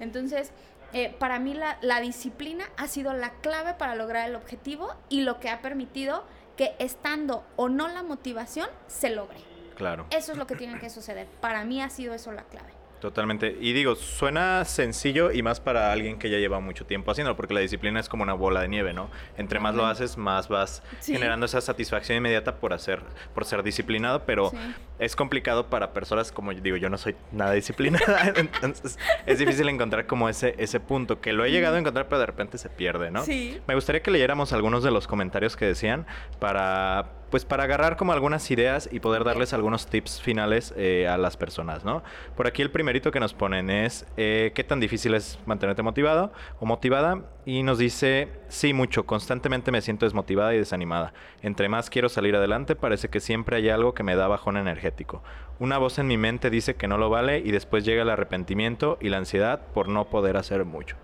Entonces, 0.00 0.52
eh, 0.92 1.14
para 1.18 1.38
mí 1.38 1.54
la, 1.54 1.78
la 1.82 2.00
disciplina 2.00 2.64
ha 2.76 2.88
sido 2.88 3.12
la 3.12 3.30
clave 3.40 3.74
para 3.74 3.94
lograr 3.94 4.28
el 4.28 4.36
objetivo 4.36 4.94
y 5.08 5.22
lo 5.22 5.40
que 5.40 5.50
ha 5.50 5.60
permitido 5.60 6.24
que 6.56 6.74
estando 6.78 7.44
o 7.56 7.68
no 7.68 7.88
la 7.88 8.02
motivación, 8.02 8.68
se 8.86 9.10
logre. 9.10 9.38
Claro. 9.76 10.06
Eso 10.10 10.32
es 10.32 10.38
lo 10.38 10.46
que 10.46 10.54
tiene 10.54 10.78
que 10.78 10.88
suceder. 10.90 11.26
Para 11.40 11.64
mí 11.64 11.82
ha 11.82 11.90
sido 11.90 12.14
eso 12.14 12.32
la 12.32 12.44
clave. 12.44 12.73
Totalmente. 13.04 13.58
Y 13.60 13.74
digo, 13.74 13.96
suena 13.96 14.64
sencillo 14.64 15.30
y 15.30 15.42
más 15.42 15.60
para 15.60 15.92
alguien 15.92 16.18
que 16.18 16.30
ya 16.30 16.38
lleva 16.38 16.58
mucho 16.60 16.86
tiempo 16.86 17.10
haciéndolo, 17.10 17.36
porque 17.36 17.52
la 17.52 17.60
disciplina 17.60 18.00
es 18.00 18.08
como 18.08 18.22
una 18.22 18.32
bola 18.32 18.62
de 18.62 18.68
nieve, 18.68 18.94
¿no? 18.94 19.10
Entre 19.36 19.60
más 19.60 19.74
lo 19.74 19.84
haces, 19.84 20.16
más 20.16 20.48
vas 20.48 20.82
generando 21.04 21.44
esa 21.44 21.60
satisfacción 21.60 22.16
inmediata 22.16 22.56
por 22.56 22.72
hacer, 22.72 23.02
por 23.34 23.44
ser 23.44 23.62
disciplinado, 23.62 24.24
pero 24.24 24.52
es 24.98 25.16
complicado 25.16 25.66
para 25.66 25.92
personas 25.92 26.32
como 26.32 26.54
digo, 26.54 26.78
yo 26.78 26.88
no 26.88 26.96
soy 26.96 27.14
nada 27.30 27.52
disciplinada, 27.52 28.32
entonces 28.36 28.98
es 29.26 29.38
difícil 29.38 29.68
encontrar 29.68 30.06
como 30.06 30.30
ese, 30.30 30.54
ese 30.56 30.80
punto, 30.80 31.20
que 31.20 31.34
lo 31.34 31.44
he 31.44 31.50
llegado 31.50 31.76
a 31.76 31.80
encontrar, 31.80 32.08
pero 32.08 32.20
de 32.20 32.26
repente 32.26 32.56
se 32.56 32.70
pierde, 32.70 33.10
¿no? 33.10 33.22
Sí. 33.22 33.60
Me 33.66 33.74
gustaría 33.74 34.02
que 34.02 34.12
leyéramos 34.12 34.54
algunos 34.54 34.82
de 34.82 34.90
los 34.90 35.06
comentarios 35.06 35.58
que 35.58 35.66
decían 35.66 36.06
para 36.40 37.10
pues 37.34 37.44
para 37.44 37.64
agarrar 37.64 37.96
como 37.96 38.12
algunas 38.12 38.48
ideas 38.52 38.88
y 38.92 39.00
poder 39.00 39.24
darles 39.24 39.52
algunos 39.52 39.88
tips 39.88 40.22
finales 40.22 40.72
eh, 40.76 41.08
a 41.08 41.18
las 41.18 41.36
personas, 41.36 41.84
¿no? 41.84 42.04
Por 42.36 42.46
aquí 42.46 42.62
el 42.62 42.70
primerito 42.70 43.10
que 43.10 43.18
nos 43.18 43.34
ponen 43.34 43.70
es 43.70 44.06
eh, 44.16 44.52
qué 44.54 44.62
tan 44.62 44.78
difícil 44.78 45.14
es 45.14 45.40
mantenerte 45.44 45.82
motivado 45.82 46.32
o 46.60 46.64
motivada 46.64 47.22
y 47.44 47.64
nos 47.64 47.78
dice 47.78 48.28
sí 48.46 48.72
mucho, 48.72 49.04
constantemente 49.04 49.72
me 49.72 49.80
siento 49.80 50.06
desmotivada 50.06 50.54
y 50.54 50.58
desanimada. 50.58 51.12
Entre 51.42 51.68
más 51.68 51.90
quiero 51.90 52.08
salir 52.08 52.36
adelante 52.36 52.76
parece 52.76 53.08
que 53.08 53.18
siempre 53.18 53.56
hay 53.56 53.68
algo 53.68 53.94
que 53.94 54.04
me 54.04 54.14
da 54.14 54.28
bajón 54.28 54.56
energético. 54.56 55.20
Una 55.58 55.78
voz 55.78 55.98
en 55.98 56.06
mi 56.06 56.16
mente 56.16 56.50
dice 56.50 56.76
que 56.76 56.86
no 56.86 56.98
lo 56.98 57.10
vale 57.10 57.40
y 57.40 57.50
después 57.50 57.84
llega 57.84 58.02
el 58.02 58.10
arrepentimiento 58.10 58.96
y 59.00 59.08
la 59.08 59.16
ansiedad 59.16 59.60
por 59.74 59.88
no 59.88 60.04
poder 60.04 60.36
hacer 60.36 60.64
mucho. 60.64 60.94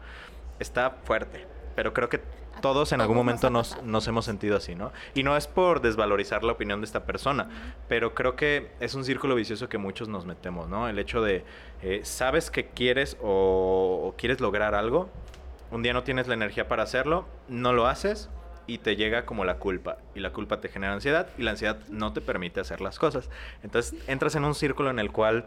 Está 0.61 0.91
fuerte, 1.03 1.49
pero 1.75 1.93
creo 1.93 2.09
que 2.09 2.21
todos 2.61 2.93
en 2.93 3.01
algún 3.01 3.17
momento 3.17 3.51
nos, 3.51 3.83
nos, 3.83 4.07
hemos 4.09 4.25
sentido 4.25 4.57
así, 4.57 4.75
¿no? 4.75 4.93
Y 5.15 5.23
no 5.23 5.37
es 5.37 5.47
por 5.47 5.81
desvalorizar 5.81 6.45
la 6.45 6.53
opinión 6.53 6.81
de 6.81 6.87
esta 6.87 7.05
persona, 7.05 7.49
pero 7.89 8.15
creo 8.15 8.37
que 8.37 8.71
es 8.81 8.95
un 8.95 9.05
círculo 9.05 9.35
vicioso 9.35 9.69
que 9.69 9.79
muchos 9.79 10.09
nos 10.09 10.27
metemos, 10.27 10.69
¿no? 10.69 10.89
El 10.89 10.99
hecho 10.99 11.23
de, 11.23 11.45
eh, 11.83 12.01
sabes 12.05 12.51
que 12.51 12.67
quieres 12.67 13.17
o, 13.23 14.15
quieres 14.17 14.41
lograr 14.41 14.75
algo, 14.75 15.09
un 15.71 15.83
día 15.83 15.93
no 15.93 16.03
tienes 16.03 16.29
la 16.29 16.35
energía 16.35 16.69
para 16.69 16.83
hacerlo, 16.83 17.27
no 17.49 17.73
lo 17.73 17.87
haces, 17.87 18.29
y 18.67 18.79
te 18.79 18.95
llega 18.95 19.27
como 19.27 19.45
la 19.45 19.57
culpa. 19.57 19.99
Y 20.15 20.21
la 20.21 20.33
culpa 20.33 20.61
te 20.61 20.69
genera 20.69 20.93
ansiedad 20.93 21.27
y 21.37 21.43
la 21.43 21.53
ansiedad 21.53 21.81
no 21.89 22.13
te 22.13 22.21
permite 22.21 22.61
hacer 22.61 22.81
las 22.81 23.01
cosas. 23.01 23.29
Entonces 23.65 23.99
entras 24.07 24.37
en 24.37 24.45
un 24.45 24.55
círculo 24.55 24.91
en 24.91 25.01
el 25.01 25.11
cual 25.11 25.47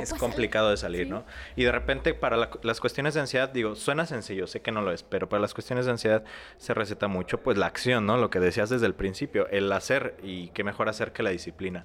es 0.00 0.14
complicado 0.14 0.70
de 0.70 0.76
salir, 0.76 1.08
¿no? 1.08 1.24
Y 1.56 1.64
de 1.64 1.72
repente 1.72 2.14
para 2.14 2.48
las 2.62 2.80
cuestiones 2.80 3.14
de 3.14 3.20
ansiedad, 3.20 3.48
digo, 3.48 3.74
suena 3.74 4.06
sencillo, 4.06 4.46
sé 4.46 4.62
que 4.62 4.72
no 4.72 4.82
lo 4.82 4.92
es, 4.92 5.02
pero 5.02 5.28
para 5.28 5.40
las 5.40 5.54
cuestiones 5.54 5.86
de 5.86 5.92
ansiedad 5.92 6.24
se 6.56 6.74
receta 6.74 7.08
mucho, 7.08 7.42
pues 7.42 7.58
la 7.58 7.66
acción, 7.66 8.06
¿no? 8.06 8.16
Lo 8.16 8.30
que 8.30 8.40
decías 8.40 8.70
desde 8.70 8.86
el 8.86 8.94
principio, 8.94 9.48
el 9.48 9.70
hacer 9.72 10.16
y 10.22 10.48
qué 10.48 10.64
mejor 10.64 10.88
hacer 10.88 11.12
que 11.12 11.22
la 11.22 11.30
disciplina. 11.30 11.84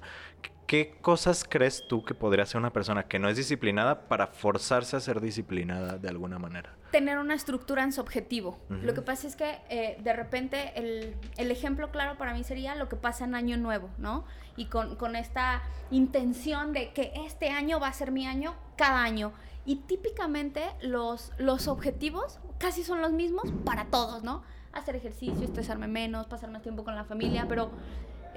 ¿Qué 0.68 0.98
cosas 1.00 1.46
crees 1.48 1.88
tú 1.88 2.04
que 2.04 2.12
podría 2.12 2.42
hacer 2.42 2.58
una 2.58 2.74
persona 2.74 3.04
que 3.04 3.18
no 3.18 3.30
es 3.30 3.38
disciplinada 3.38 4.06
para 4.06 4.26
forzarse 4.26 4.96
a 4.96 5.00
ser 5.00 5.18
disciplinada 5.22 5.96
de 5.96 6.10
alguna 6.10 6.38
manera? 6.38 6.76
Tener 6.90 7.16
una 7.16 7.32
estructura 7.32 7.82
en 7.84 7.90
su 7.90 8.02
objetivo. 8.02 8.58
Lo 8.68 8.92
que 8.92 9.00
pasa 9.00 9.26
es 9.26 9.34
que 9.34 9.60
eh, 9.70 9.98
de 10.04 10.12
repente 10.12 10.72
el, 10.76 11.16
el, 11.38 11.50
ejemplo 11.50 11.90
claro 11.90 12.18
para 12.18 12.34
mí 12.34 12.44
sería 12.44 12.74
lo 12.74 12.90
que 12.90 12.96
pasa 12.96 13.24
en 13.24 13.34
Año 13.34 13.56
Nuevo, 13.56 13.88
¿no? 13.96 14.26
Y 14.56 14.66
con, 14.66 14.96
con 14.96 15.16
esta 15.16 15.62
intención 15.90 16.74
de 16.74 16.92
que 16.92 17.14
este 17.24 17.48
año 17.48 17.80
va 17.80 17.88
a 17.88 17.94
ser 17.94 18.12
mi 18.12 18.26
año 18.26 18.54
cada 18.76 19.02
año. 19.02 19.32
Y 19.64 19.76
típicamente 19.76 20.66
los, 20.82 21.32
los 21.38 21.66
objetivos 21.66 22.40
casi 22.58 22.84
son 22.84 23.00
los 23.00 23.12
mismos 23.12 23.50
para 23.64 23.86
todos, 23.86 24.22
¿no? 24.22 24.42
Hacer 24.74 24.96
ejercicio, 24.96 25.46
estresarme 25.46 25.88
menos, 25.88 26.26
pasar 26.26 26.50
más 26.50 26.60
tiempo 26.60 26.84
con 26.84 26.94
la 26.94 27.04
familia, 27.04 27.46
pero 27.48 27.70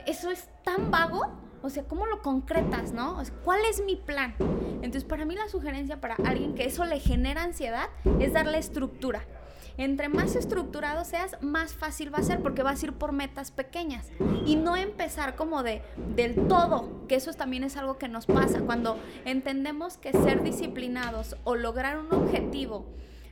eso 0.06 0.32
es 0.32 0.48
tan 0.64 0.92
vago 0.92 1.51
o 1.62 1.70
sea, 1.70 1.84
¿cómo 1.84 2.06
lo 2.06 2.22
concretas, 2.22 2.92
no? 2.92 3.22
¿Cuál 3.44 3.60
es 3.70 3.84
mi 3.84 3.96
plan? 3.96 4.36
Entonces, 4.82 5.04
para 5.04 5.26
mí 5.26 5.36
la 5.36 5.48
sugerencia 5.50 6.02
para 6.02 6.16
alguien 6.16 6.56
que 6.56 6.66
eso 6.66 6.86
le 6.86 7.00
genera 7.00 7.44
ansiedad 7.44 7.90
es 8.20 8.34
darle 8.34 8.58
estructura. 8.58 9.24
Entre 9.78 10.10
más 10.10 10.36
estructurado 10.36 11.06
seas, 11.06 11.38
más 11.42 11.74
fácil 11.74 12.14
va 12.14 12.20
a 12.20 12.24
ser 12.24 12.42
porque 12.42 12.62
vas 12.62 12.82
a 12.82 12.88
ir 12.88 12.94
por 12.94 13.14
metas 13.14 13.52
pequeñas 13.52 14.10
y 14.46 14.56
no 14.56 14.76
empezar 14.76 15.36
como 15.36 15.64
de 15.64 15.82
del 16.16 16.48
todo, 16.48 17.08
que 17.08 17.16
eso 17.16 17.34
también 17.34 17.64
es 17.64 17.78
algo 17.78 17.98
que 17.98 18.10
nos 18.10 18.26
pasa 18.26 18.62
cuando 18.62 18.98
entendemos 19.26 19.98
que 19.98 20.12
ser 20.12 20.44
disciplinados 20.44 21.38
o 21.46 21.56
lograr 21.56 21.98
un 22.00 22.14
objetivo 22.14 22.86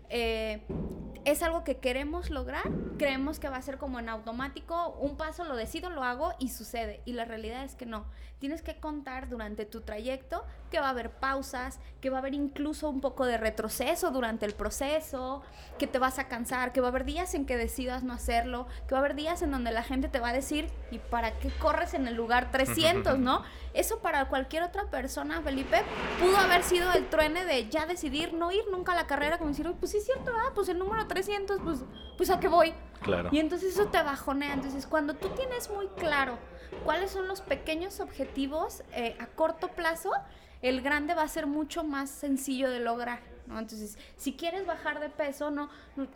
eh, 0.09 0.61
es 1.25 1.43
algo 1.43 1.63
que 1.63 1.77
queremos 1.77 2.29
lograr, 2.29 2.63
creemos 2.97 3.39
que 3.39 3.49
va 3.49 3.57
a 3.57 3.61
ser 3.61 3.77
como 3.77 3.99
en 3.99 4.09
automático, 4.09 4.95
un 4.99 5.15
paso 5.17 5.43
lo 5.43 5.55
decido, 5.55 5.89
lo 5.89 6.03
hago 6.03 6.33
y 6.39 6.49
sucede. 6.49 7.01
Y 7.05 7.13
la 7.13 7.25
realidad 7.25 7.63
es 7.63 7.75
que 7.75 7.85
no. 7.85 8.05
Tienes 8.39 8.61
que 8.61 8.79
contar 8.79 9.27
durante 9.27 9.65
tu 9.65 9.81
trayecto 9.81 10.45
que 10.71 10.79
va 10.79 10.87
a 10.87 10.89
haber 10.91 11.11
pausas, 11.11 11.79
que 11.99 12.09
va 12.09 12.17
a 12.17 12.19
haber 12.19 12.33
incluso 12.33 12.89
un 12.89 13.01
poco 13.01 13.25
de 13.25 13.37
retroceso 13.37 14.11
durante 14.11 14.45
el 14.45 14.53
proceso, 14.53 15.41
que 15.77 15.87
te 15.87 15.99
vas 15.99 16.19
a 16.19 16.27
cansar, 16.27 16.71
que 16.71 16.79
va 16.79 16.87
a 16.87 16.91
haber 16.91 17.05
días 17.05 17.33
en 17.33 17.45
que 17.45 17.57
decidas 17.57 18.03
no 18.03 18.13
hacerlo, 18.13 18.67
que 18.87 18.93
va 18.93 18.99
a 18.99 19.01
haber 19.01 19.15
días 19.15 19.41
en 19.41 19.51
donde 19.51 19.71
la 19.71 19.83
gente 19.83 20.07
te 20.07 20.19
va 20.19 20.29
a 20.29 20.33
decir, 20.33 20.69
¿y 20.89 20.99
para 20.99 21.37
qué 21.39 21.49
corres 21.59 21.93
en 21.93 22.07
el 22.07 22.15
lugar 22.15 22.51
300, 22.51 23.19
no? 23.19 23.43
Eso 23.73 23.99
para 23.99 24.29
cualquier 24.29 24.63
otra 24.63 24.85
persona, 24.85 25.41
Felipe, 25.41 25.83
pudo 26.19 26.37
haber 26.37 26.63
sido 26.63 26.91
el 26.93 27.07
truene 27.09 27.45
de 27.45 27.69
ya 27.69 27.85
decidir 27.85 28.33
no 28.33 28.51
ir 28.51 28.63
nunca 28.71 28.93
a 28.93 28.95
la 28.95 29.05
carrera, 29.05 29.37
como 29.37 29.49
decir, 29.49 29.69
pues 29.79 29.91
sí 29.91 29.98
es 29.99 30.05
cierto, 30.05 30.31
ah, 30.35 30.51
pues 30.55 30.69
el 30.69 30.79
número 30.79 31.05
300, 31.07 31.59
pues, 31.63 31.79
pues 32.17 32.29
a 32.29 32.39
qué 32.39 32.47
voy. 32.47 32.73
Claro. 33.01 33.29
Y 33.31 33.39
entonces 33.39 33.73
eso 33.73 33.87
te 33.87 34.01
bajonea. 34.01 34.53
Entonces, 34.53 34.87
cuando 34.87 35.13
tú 35.13 35.29
tienes 35.29 35.69
muy 35.69 35.87
claro 35.89 36.37
cuáles 36.83 37.11
son 37.11 37.27
los 37.27 37.41
pequeños 37.41 37.99
objetivos 37.99 38.83
eh, 38.93 39.15
a 39.19 39.27
corto 39.27 39.69
plazo, 39.69 40.11
el 40.61 40.81
grande 40.81 41.13
va 41.13 41.23
a 41.23 41.27
ser 41.27 41.47
mucho 41.47 41.83
más 41.83 42.09
sencillo 42.09 42.69
de 42.69 42.79
lograr. 42.79 43.21
Entonces, 43.47 43.97
si 44.15 44.33
quieres 44.33 44.65
bajar 44.65 44.99
de 44.99 45.09
peso, 45.09 45.49
no, 45.49 45.69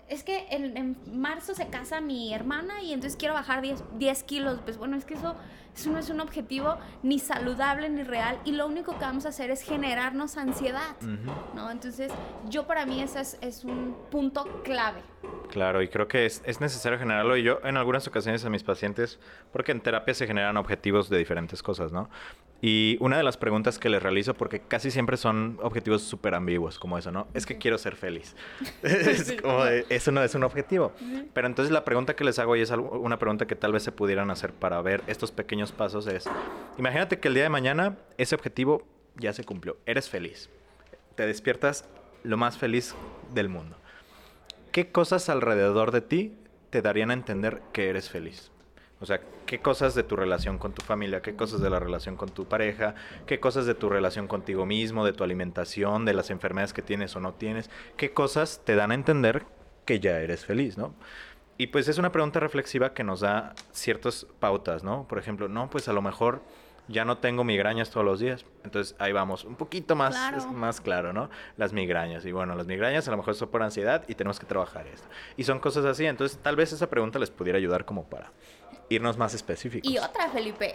es 0.07 0.23
que 0.23 0.47
en, 0.49 0.97
marzo 1.11 1.53
se 1.55 1.67
casa 1.67 2.01
mi 2.01 2.33
hermana 2.33 2.81
y 2.81 2.93
entonces 2.93 3.17
quiero 3.17 3.33
bajar 3.33 3.61
10, 3.61 3.83
10 3.97 4.23
kilos, 4.23 4.59
pues 4.63 4.77
bueno, 4.77 4.95
es 4.97 5.05
que 5.05 5.13
eso, 5.15 5.35
eso 5.75 5.91
no 5.91 5.97
es 5.97 6.09
un 6.09 6.19
objetivo 6.19 6.77
ni 7.01 7.19
saludable 7.19 7.89
ni 7.89 8.03
real 8.03 8.39
y 8.45 8.53
lo 8.53 8.67
único 8.67 8.93
que 8.93 9.05
vamos 9.05 9.25
a 9.25 9.29
hacer 9.29 9.51
es 9.51 9.61
generarnos 9.61 10.37
ansiedad, 10.37 10.99
¿no? 11.55 11.71
Entonces, 11.71 12.11
yo 12.49 12.67
para 12.67 12.85
mí 12.85 13.01
ese 13.01 13.21
es, 13.21 13.37
es, 13.41 13.63
un 13.63 13.95
punto 14.11 14.61
clave. 14.63 15.01
Claro, 15.49 15.81
y 15.81 15.87
creo 15.87 16.07
que 16.07 16.25
es, 16.25 16.41
es 16.45 16.61
necesario 16.61 16.99
generarlo 16.99 17.37
y 17.37 17.43
yo 17.43 17.59
en 17.63 17.77
algunas 17.77 18.07
ocasiones 18.07 18.43
a 18.45 18.49
mis 18.49 18.63
pacientes, 18.63 19.19
porque 19.51 19.71
en 19.71 19.81
terapia 19.81 20.13
se 20.13 20.27
generan 20.27 20.57
objetivos 20.57 21.09
de 21.09 21.17
diferentes 21.17 21.63
cosas, 21.63 21.91
¿no? 21.91 22.09
Y 22.65 22.95
una 23.01 23.17
de 23.17 23.23
las 23.23 23.35
preguntas 23.35 23.77
que 23.77 23.89
les 23.89 24.01
realizo, 24.01 24.35
porque 24.35 24.61
casi 24.61 24.89
siempre 24.89 25.17
son 25.17 25.59
objetivos 25.61 26.01
súper 26.01 26.33
ambiguos, 26.33 26.79
como 26.79 26.97
eso, 26.97 27.11
¿no? 27.11 27.27
Es 27.33 27.45
que 27.45 27.57
quiero 27.57 27.77
ser 27.77 27.97
feliz. 27.97 28.37
es 28.83 29.33
como 29.41 29.65
eso 29.89 30.11
no 30.11 30.23
es 30.23 30.35
un 30.35 30.43
objetivo. 30.43 30.91
Pero 31.33 31.47
entonces 31.47 31.71
la 31.71 31.85
pregunta 31.85 32.15
que 32.15 32.23
les 32.23 32.39
hago, 32.39 32.55
y 32.55 32.61
es 32.61 32.71
una 32.71 33.19
pregunta 33.19 33.47
que 33.47 33.55
tal 33.55 33.71
vez 33.71 33.83
se 33.83 33.91
pudieran 33.91 34.31
hacer 34.31 34.53
para 34.53 34.81
ver 34.81 35.03
estos 35.07 35.31
pequeños 35.31 35.71
pasos, 35.71 36.07
es, 36.07 36.25
imagínate 36.77 37.19
que 37.19 37.27
el 37.27 37.33
día 37.33 37.43
de 37.43 37.49
mañana 37.49 37.97
ese 38.17 38.35
objetivo 38.35 38.87
ya 39.15 39.33
se 39.33 39.43
cumplió, 39.43 39.77
eres 39.85 40.09
feliz, 40.09 40.49
te 41.15 41.25
despiertas 41.25 41.85
lo 42.23 42.37
más 42.37 42.57
feliz 42.57 42.95
del 43.33 43.49
mundo. 43.49 43.77
¿Qué 44.71 44.91
cosas 44.91 45.29
alrededor 45.29 45.91
de 45.91 46.01
ti 46.01 46.37
te 46.69 46.81
darían 46.81 47.11
a 47.11 47.13
entender 47.13 47.61
que 47.71 47.89
eres 47.89 48.09
feliz? 48.09 48.51
O 48.99 49.05
sea, 49.05 49.19
qué 49.45 49.59
cosas 49.59 49.95
de 49.95 50.03
tu 50.03 50.15
relación 50.15 50.57
con 50.57 50.71
tu 50.71 50.81
familia, 50.81 51.21
qué 51.21 51.35
cosas 51.35 51.59
de 51.59 51.69
la 51.69 51.77
relación 51.79 52.15
con 52.15 52.29
tu 52.29 52.45
pareja, 52.45 52.95
qué 53.27 53.39
cosas 53.39 53.65
de 53.65 53.75
tu 53.75 53.89
relación 53.89 54.27
contigo 54.27 54.65
mismo, 54.65 55.05
de 55.05 55.11
tu 55.11 55.25
alimentación, 55.25 56.05
de 56.05 56.13
las 56.13 56.29
enfermedades 56.29 56.71
que 56.71 56.81
tienes 56.81 57.13
o 57.15 57.19
no 57.19 57.33
tienes, 57.33 57.69
qué 57.97 58.13
cosas 58.13 58.61
te 58.63 58.75
dan 58.75 58.91
a 58.91 58.95
entender 58.95 59.45
que 59.85 59.99
ya 59.99 60.19
eres 60.19 60.45
feliz, 60.45 60.77
¿no? 60.77 60.93
Y 61.57 61.67
pues 61.67 61.87
es 61.87 61.97
una 61.97 62.11
pregunta 62.11 62.39
reflexiva 62.39 62.93
que 62.93 63.03
nos 63.03 63.19
da 63.19 63.53
ciertas 63.71 64.25
pautas, 64.39 64.83
¿no? 64.83 65.07
Por 65.07 65.19
ejemplo, 65.19 65.47
no, 65.47 65.69
pues 65.69 65.87
a 65.87 65.93
lo 65.93 66.01
mejor 66.01 66.41
ya 66.87 67.05
no 67.05 67.17
tengo 67.17 67.43
migrañas 67.43 67.89
todos 67.89 68.05
los 68.05 68.19
días. 68.19 68.45
Entonces 68.63 68.95
ahí 68.99 69.11
vamos, 69.11 69.45
un 69.45 69.55
poquito 69.55 69.95
más 69.95 70.15
claro. 70.15 70.51
más 70.51 70.81
claro, 70.81 71.13
¿no? 71.13 71.29
Las 71.57 71.71
migrañas. 71.71 72.25
Y 72.25 72.31
bueno, 72.31 72.55
las 72.55 72.67
migrañas 72.67 73.07
a 73.07 73.11
lo 73.11 73.17
mejor 73.17 73.35
son 73.35 73.49
por 73.49 73.61
ansiedad 73.63 74.03
y 74.07 74.15
tenemos 74.15 74.39
que 74.39 74.45
trabajar 74.45 74.87
esto. 74.87 75.07
Y 75.37 75.43
son 75.43 75.59
cosas 75.59 75.85
así. 75.85 76.05
Entonces 76.05 76.37
tal 76.39 76.55
vez 76.55 76.73
esa 76.73 76.89
pregunta 76.89 77.19
les 77.19 77.29
pudiera 77.29 77.57
ayudar 77.57 77.85
como 77.85 78.03
para 78.09 78.31
irnos 78.89 79.17
más 79.17 79.33
específicos. 79.33 79.89
Y 79.89 79.97
otra, 79.97 80.29
Felipe, 80.29 80.73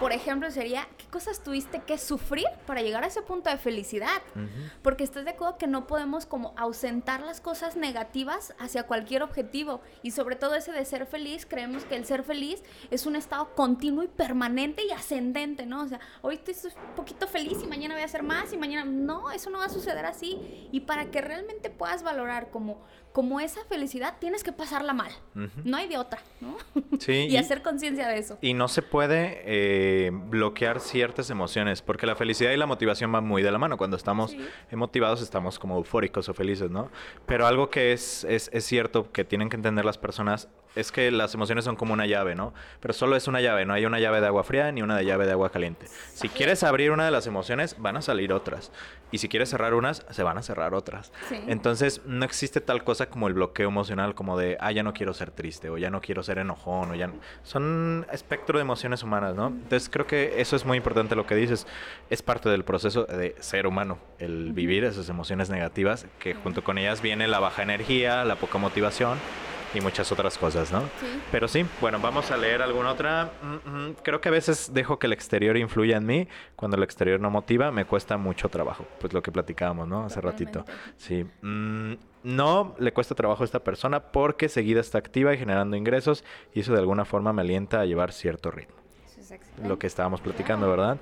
por 0.00 0.12
ejemplo, 0.12 0.50
sería, 0.50 0.86
¿qué 0.96 1.06
cosas 1.06 1.42
tuviste 1.42 1.80
que 1.80 1.98
sufrir 1.98 2.46
para 2.66 2.82
llegar 2.82 3.02
a 3.02 3.08
ese 3.08 3.22
punto 3.22 3.50
de 3.50 3.58
felicidad? 3.58 4.22
Porque 4.82 5.02
estás 5.02 5.24
de 5.24 5.32
acuerdo 5.32 5.58
que 5.58 5.66
no 5.66 5.86
podemos 5.86 6.24
como 6.24 6.54
ausentar 6.56 7.20
las 7.20 7.40
cosas 7.40 7.74
negativas 7.74 8.54
hacia 8.58 8.84
cualquier 8.84 9.22
objetivo. 9.22 9.80
Y 10.02 10.12
sobre 10.12 10.36
todo 10.36 10.54
ese 10.54 10.70
de 10.72 10.84
ser 10.84 11.06
feliz, 11.06 11.46
creemos 11.46 11.84
que 11.84 11.96
el 11.96 12.04
ser 12.04 12.22
feliz 12.22 12.62
es 12.90 13.06
un 13.06 13.16
estado 13.16 13.54
continuo 13.54 14.04
y 14.04 14.08
permanente 14.08 14.84
y 14.84 14.92
ascendente, 14.92 15.66
¿no? 15.66 15.82
O 15.82 15.88
sea, 15.88 16.00
hoy 16.22 16.40
estoy 16.44 16.54
un 16.70 16.94
poquito 16.94 17.26
feliz 17.26 17.58
y 17.62 17.66
mañana 17.66 17.94
voy 17.94 18.02
a 18.02 18.06
hacer 18.06 18.22
más 18.22 18.52
y 18.52 18.56
mañana... 18.56 18.84
No, 18.84 19.30
eso 19.32 19.50
no 19.50 19.58
va 19.58 19.64
a 19.64 19.70
suceder 19.70 20.06
así. 20.06 20.68
Y 20.70 20.80
para 20.80 21.10
que 21.10 21.20
realmente 21.20 21.70
puedas 21.70 22.02
valorar 22.02 22.50
como 22.50 22.84
como 23.12 23.40
esa 23.40 23.64
felicidad 23.64 24.16
tienes 24.20 24.44
que 24.44 24.52
pasarla 24.52 24.92
mal. 24.92 25.12
No 25.64 25.76
hay 25.76 25.88
de 25.88 25.98
otra, 25.98 26.20
¿no? 26.40 26.56
Sí. 26.98 27.12
y, 27.30 27.36
hacer 27.36 27.62
conciencia 27.62 28.08
de 28.08 28.18
eso. 28.18 28.38
Y 28.40 28.54
no 28.54 28.68
se 28.68 28.82
puede 28.82 29.42
eh, 29.44 30.10
bloquear 30.12 30.80
ciertas 30.80 31.30
emociones, 31.30 31.82
porque 31.82 32.06
la 32.06 32.16
felicidad 32.16 32.52
y 32.52 32.56
la 32.56 32.66
motivación 32.66 33.10
van 33.12 33.24
muy 33.24 33.42
de 33.42 33.50
la 33.50 33.58
mano. 33.58 33.76
Cuando 33.76 33.96
estamos 33.96 34.36
motivados 34.72 35.22
estamos 35.22 35.58
como 35.58 35.76
eufóricos 35.76 36.28
o 36.28 36.34
felices, 36.34 36.70
¿no? 36.70 36.90
Pero 37.26 37.46
algo 37.46 37.70
que 37.70 37.92
es, 37.92 38.24
es, 38.24 38.50
es 38.52 38.64
cierto 38.64 39.10
que 39.12 39.24
tienen 39.24 39.48
que 39.48 39.56
entender 39.56 39.84
las 39.84 39.98
personas 39.98 40.48
es 40.74 40.92
que 40.92 41.10
las 41.10 41.34
emociones 41.34 41.64
son 41.64 41.76
como 41.76 41.92
una 41.92 42.06
llave, 42.06 42.34
¿no? 42.34 42.52
Pero 42.80 42.94
solo 42.94 43.16
es 43.16 43.26
una 43.28 43.40
llave, 43.40 43.64
no 43.66 43.74
hay 43.74 43.86
una 43.86 43.98
llave 43.98 44.20
de 44.20 44.26
agua 44.26 44.44
fría 44.44 44.70
ni 44.72 44.82
una 44.82 44.96
de 44.96 45.04
llave 45.04 45.26
de 45.26 45.32
agua 45.32 45.50
caliente. 45.50 45.86
Si 46.14 46.28
quieres 46.28 46.62
abrir 46.62 46.90
una 46.90 47.04
de 47.04 47.10
las 47.10 47.26
emociones, 47.26 47.76
van 47.78 47.96
a 47.96 48.02
salir 48.02 48.32
otras. 48.32 48.70
Y 49.10 49.18
si 49.18 49.28
quieres 49.28 49.48
cerrar 49.48 49.72
unas, 49.72 50.04
se 50.10 50.22
van 50.22 50.36
a 50.36 50.42
cerrar 50.42 50.74
otras. 50.74 51.12
Entonces, 51.46 52.02
no 52.04 52.24
existe 52.24 52.60
tal 52.60 52.84
cosa 52.84 53.08
como 53.08 53.26
el 53.26 53.34
bloqueo 53.34 53.68
emocional, 53.68 54.14
como 54.14 54.36
de, 54.36 54.58
ah, 54.60 54.70
ya 54.70 54.82
no 54.82 54.92
quiero 54.92 55.14
ser 55.14 55.30
triste, 55.30 55.70
o 55.70 55.78
ya 55.78 55.88
no 55.88 56.02
quiero 56.02 56.22
ser 56.22 56.38
enojón, 56.38 56.90
o 56.90 56.94
ya... 56.94 57.10
Son 57.42 58.06
espectro 58.12 58.58
de 58.58 58.62
emociones 58.62 59.02
humanas, 59.02 59.34
¿no? 59.34 59.46
Entonces, 59.46 59.88
creo 59.88 60.06
que 60.06 60.40
eso 60.40 60.56
es 60.56 60.66
muy 60.66 60.76
importante 60.76 61.16
lo 61.16 61.26
que 61.26 61.34
dices. 61.34 61.66
Es 62.10 62.20
parte 62.22 62.50
del 62.50 62.64
proceso 62.64 63.04
de 63.04 63.34
ser 63.40 63.66
humano, 63.66 63.98
el 64.18 64.52
vivir 64.52 64.84
esas 64.84 65.08
emociones 65.08 65.48
negativas, 65.48 66.06
que 66.18 66.34
junto 66.34 66.62
con 66.62 66.76
ellas 66.76 67.00
viene 67.00 67.28
la 67.28 67.38
baja 67.38 67.62
energía, 67.62 68.26
la 68.26 68.36
poca 68.36 68.58
motivación 68.58 69.18
y 69.74 69.80
muchas 69.80 70.10
otras 70.12 70.38
cosas, 70.38 70.72
¿no? 70.72 70.80
Sí. 70.80 71.20
Pero 71.30 71.48
sí, 71.48 71.64
bueno, 71.80 71.98
vamos 72.00 72.30
a 72.30 72.36
leer 72.36 72.62
alguna 72.62 72.92
otra. 72.92 73.32
Mm, 73.42 73.70
mm, 73.70 73.94
creo 74.02 74.20
que 74.20 74.28
a 74.28 74.32
veces 74.32 74.72
dejo 74.72 74.98
que 74.98 75.06
el 75.06 75.12
exterior 75.12 75.56
influya 75.56 75.96
en 75.96 76.06
mí. 76.06 76.28
Cuando 76.56 76.76
el 76.76 76.82
exterior 76.82 77.20
no 77.20 77.30
motiva, 77.30 77.70
me 77.70 77.84
cuesta 77.84 78.16
mucho 78.16 78.48
trabajo. 78.48 78.86
Pues 79.00 79.12
lo 79.12 79.22
que 79.22 79.30
platicábamos, 79.30 79.88
¿no? 79.88 80.04
Hace 80.04 80.20
ratito. 80.20 80.64
Sí. 80.96 81.24
Mm, 81.42 81.94
no 82.22 82.74
le 82.78 82.92
cuesta 82.92 83.14
trabajo 83.14 83.42
a 83.42 83.46
esta 83.46 83.60
persona 83.60 84.00
porque 84.00 84.48
seguida 84.48 84.80
está 84.80 84.98
activa 84.98 85.34
y 85.34 85.38
generando 85.38 85.76
ingresos 85.76 86.24
y 86.52 86.60
eso 86.60 86.72
de 86.72 86.80
alguna 86.80 87.04
forma 87.04 87.32
me 87.32 87.42
alienta 87.42 87.80
a 87.80 87.84
llevar 87.84 88.12
cierto 88.12 88.50
ritmo. 88.50 88.76
Eso 89.06 89.34
es 89.34 89.40
Lo 89.66 89.78
que 89.78 89.86
estábamos 89.86 90.20
platicando, 90.20 90.68
¿verdad? 90.68 90.98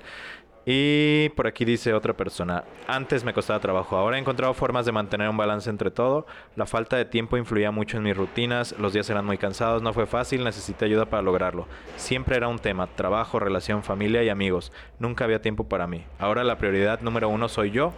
Y 0.69 1.29
por 1.29 1.47
aquí 1.47 1.63
dice 1.63 1.93
otra 1.93 2.11
persona, 2.11 2.65
antes 2.89 3.23
me 3.23 3.33
costaba 3.33 3.57
trabajo, 3.61 3.95
ahora 3.95 4.17
he 4.17 4.19
encontrado 4.19 4.53
formas 4.53 4.85
de 4.85 4.91
mantener 4.91 5.29
un 5.29 5.37
balance 5.37 5.69
entre 5.69 5.91
todo, 5.91 6.27
la 6.57 6.65
falta 6.65 6.97
de 6.97 7.05
tiempo 7.05 7.37
influía 7.37 7.71
mucho 7.71 7.95
en 7.95 8.03
mis 8.03 8.17
rutinas, 8.17 8.75
los 8.77 8.91
días 8.91 9.09
eran 9.09 9.25
muy 9.25 9.37
cansados, 9.37 9.81
no 9.81 9.93
fue 9.93 10.05
fácil, 10.07 10.43
necesité 10.43 10.83
ayuda 10.83 11.05
para 11.05 11.23
lograrlo. 11.23 11.67
Siempre 11.95 12.35
era 12.35 12.49
un 12.49 12.59
tema, 12.59 12.87
trabajo, 12.87 13.39
relación, 13.39 13.81
familia 13.81 14.23
y 14.23 14.29
amigos, 14.29 14.73
nunca 14.99 15.23
había 15.23 15.41
tiempo 15.41 15.69
para 15.69 15.87
mí. 15.87 16.03
Ahora 16.19 16.43
la 16.43 16.57
prioridad 16.57 16.99
número 16.99 17.29
uno 17.29 17.47
soy 17.47 17.71
yo, 17.71 17.93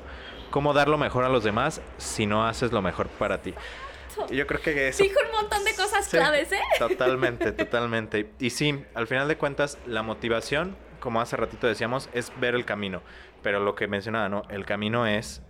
cómo 0.51 0.71
dar 0.73 0.89
lo 0.89 0.99
mejor 0.99 1.23
a 1.23 1.29
los 1.29 1.43
demás 1.43 1.82
si 1.97 2.27
no 2.27 2.45
haces 2.45 2.71
lo 2.71 2.84
mejor 2.84 3.08
para 3.08 3.41
ti. 3.41 3.55
Yo 4.29 4.45
creo 4.45 4.62
que 4.62 4.89
eso... 4.89 5.01
Dijo 5.01 5.19
un 5.25 5.41
montón 5.41 5.63
de 5.63 5.73
cosas 5.73 6.08
claves, 6.08 6.51
¿eh? 6.51 6.62
Totalmente, 6.77 7.51
totalmente. 7.51 8.29
Y 8.38 8.51
sí, 8.51 8.84
al 8.93 9.08
final 9.08 9.27
de 9.27 9.38
cuentas, 9.38 9.79
la 9.88 10.03
motivación 10.03 10.75
como 11.00 11.22
hace 11.22 11.38
ratito 11.38 11.68
decíamos, 11.68 12.10
es 12.14 12.32
ver 12.40 12.56
el 12.56 12.66
camino. 12.66 13.02
Pero 13.42 13.60
lo 13.60 13.76
que 13.76 13.88
mencionaba, 13.88 14.30
¿no? 14.30 14.44
El 14.50 14.66
camino 14.66 15.08
es. 15.08 15.42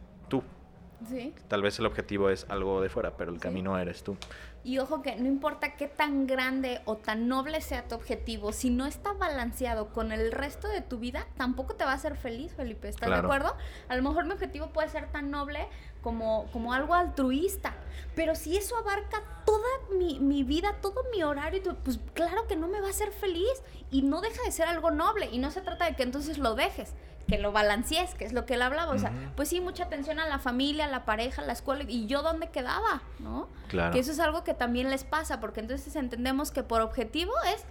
Sí. 1.07 1.33
Tal 1.47 1.61
vez 1.61 1.79
el 1.79 1.85
objetivo 1.85 2.29
es 2.29 2.45
algo 2.49 2.81
de 2.81 2.89
fuera, 2.89 3.15
pero 3.15 3.31
el 3.31 3.39
camino 3.39 3.77
eres 3.77 4.03
tú. 4.03 4.17
Y 4.63 4.79
ojo 4.79 5.01
que 5.01 5.15
no 5.15 5.27
importa 5.27 5.75
qué 5.77 5.87
tan 5.87 6.27
grande 6.27 6.81
o 6.83 6.97
tan 6.97 7.29
noble 7.29 7.61
sea 7.61 7.87
tu 7.87 7.95
objetivo, 7.95 8.51
si 8.51 8.69
no 8.69 8.85
está 8.85 9.13
balanceado 9.13 9.93
con 9.93 10.11
el 10.11 10.33
resto 10.33 10.67
de 10.67 10.81
tu 10.81 10.99
vida, 10.99 11.25
tampoco 11.37 11.75
te 11.75 11.85
va 11.85 11.91
a 11.91 11.95
hacer 11.95 12.17
feliz, 12.17 12.53
Felipe. 12.53 12.89
¿Estás 12.89 13.09
de 13.09 13.15
acuerdo? 13.15 13.55
A 13.87 13.95
lo 13.95 14.03
mejor 14.03 14.25
mi 14.25 14.33
objetivo 14.33 14.67
puede 14.67 14.89
ser 14.89 15.09
tan 15.11 15.31
noble 15.31 15.67
como, 16.01 16.47
como 16.51 16.73
algo 16.73 16.93
altruista, 16.93 17.73
pero 18.15 18.35
si 18.35 18.57
eso 18.57 18.77
abarca 18.77 19.23
toda 19.45 19.67
mi, 19.97 20.19
mi 20.19 20.43
vida, 20.43 20.75
todo 20.81 21.03
mi 21.11 21.23
horario, 21.23 21.61
pues 21.83 21.99
claro 22.13 22.45
que 22.47 22.55
no 22.55 22.67
me 22.67 22.81
va 22.81 22.87
a 22.87 22.91
hacer 22.91 23.11
feliz 23.11 23.63
y 23.91 24.01
no 24.01 24.19
deja 24.21 24.43
de 24.43 24.51
ser 24.51 24.67
algo 24.67 24.91
noble 24.91 25.29
y 25.31 25.39
no 25.39 25.51
se 25.51 25.61
trata 25.61 25.85
de 25.85 25.95
que 25.95 26.03
entonces 26.03 26.37
lo 26.37 26.55
dejes 26.55 26.93
que 27.29 27.37
lo 27.37 27.51
balancees, 27.51 28.15
que 28.15 28.25
es 28.25 28.33
lo 28.33 28.45
que 28.45 28.55
él 28.55 28.61
hablaba. 28.61 28.91
O 28.91 28.97
sea, 28.97 29.11
pues 29.35 29.49
sí, 29.49 29.61
mucha 29.61 29.83
atención 29.85 30.19
a 30.19 30.27
la 30.27 30.39
familia, 30.39 30.85
a 30.85 30.87
la 30.87 31.05
pareja, 31.05 31.41
a 31.41 31.45
la 31.45 31.53
escuela, 31.53 31.85
y 31.87 32.07
yo 32.07 32.21
dónde 32.23 32.49
quedaba, 32.49 33.03
¿no? 33.19 33.47
Claro. 33.67 33.93
Que 33.93 33.99
eso 33.99 34.11
es 34.11 34.19
algo 34.19 34.43
que 34.43 34.53
también 34.53 34.89
les 34.89 35.03
pasa, 35.03 35.39
porque 35.39 35.59
entonces 35.59 35.95
entendemos 35.95 36.51
que 36.51 36.63
por 36.63 36.81
objetivo 36.81 37.31
es 37.53 37.63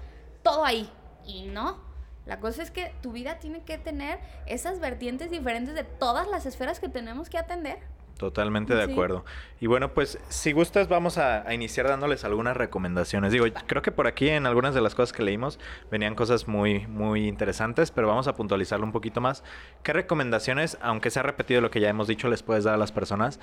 todo 0.43 0.65
ahí, 0.65 0.91
y 1.27 1.47
no. 1.47 1.87
La 2.25 2.41
cosa 2.41 2.63
es 2.63 2.71
que 2.71 2.95
tu 3.01 3.13
vida 3.13 3.39
tiene 3.39 3.63
que 3.63 3.79
tener 3.79 4.21
esas 4.47 4.81
vertientes 4.81 5.31
diferentes 5.31 5.75
de 5.75 5.85
todas 5.85 6.29
las 6.29 6.45
esferas 6.47 6.79
que 6.79 6.89
tenemos 6.89 7.31
que 7.31 7.39
atender. 7.39 7.79
Totalmente 8.19 8.75
de 8.75 8.83
acuerdo. 8.83 9.25
Y 9.61 9.69
bueno, 9.69 9.95
pues 9.95 10.19
si 10.29 10.51
gustas 10.51 10.89
vamos 10.89 11.19
a, 11.19 11.55
iniciar 11.55 11.87
dándoles 11.87 12.25
algunas 12.25 12.57
recomendaciones. 12.57 13.33
Digo, 13.33 13.47
creo 13.67 13.81
que 13.81 13.93
por 13.93 14.09
aquí 14.09 14.29
en 14.29 14.45
algunas 14.45 14.75
de 14.75 14.81
las 14.81 14.97
cosas 14.97 15.13
que 15.13 15.23
leímos 15.23 15.61
venían 15.89 16.17
cosas 16.17 16.49
muy, 16.49 16.89
muy 16.89 17.29
interesantes, 17.29 17.93
pero 17.93 18.09
vamos 18.09 18.27
a 18.27 18.35
puntualizarlo 18.35 18.85
un 18.85 18.91
poquito 18.91 19.21
más. 19.21 19.45
¿Qué 19.85 19.93
recomendaciones, 19.93 20.79
aunque 20.83 21.11
sea 21.11 21.23
repetido 21.23 21.61
lo 21.61 21.71
que 21.71 21.79
ya 21.79 21.89
hemos 21.89 22.09
dicho, 22.09 22.29
les 22.29 22.43
puedes 22.43 22.65
dar 22.65 22.75
a 22.75 22.77
las 22.77 22.91
personas 22.91 23.39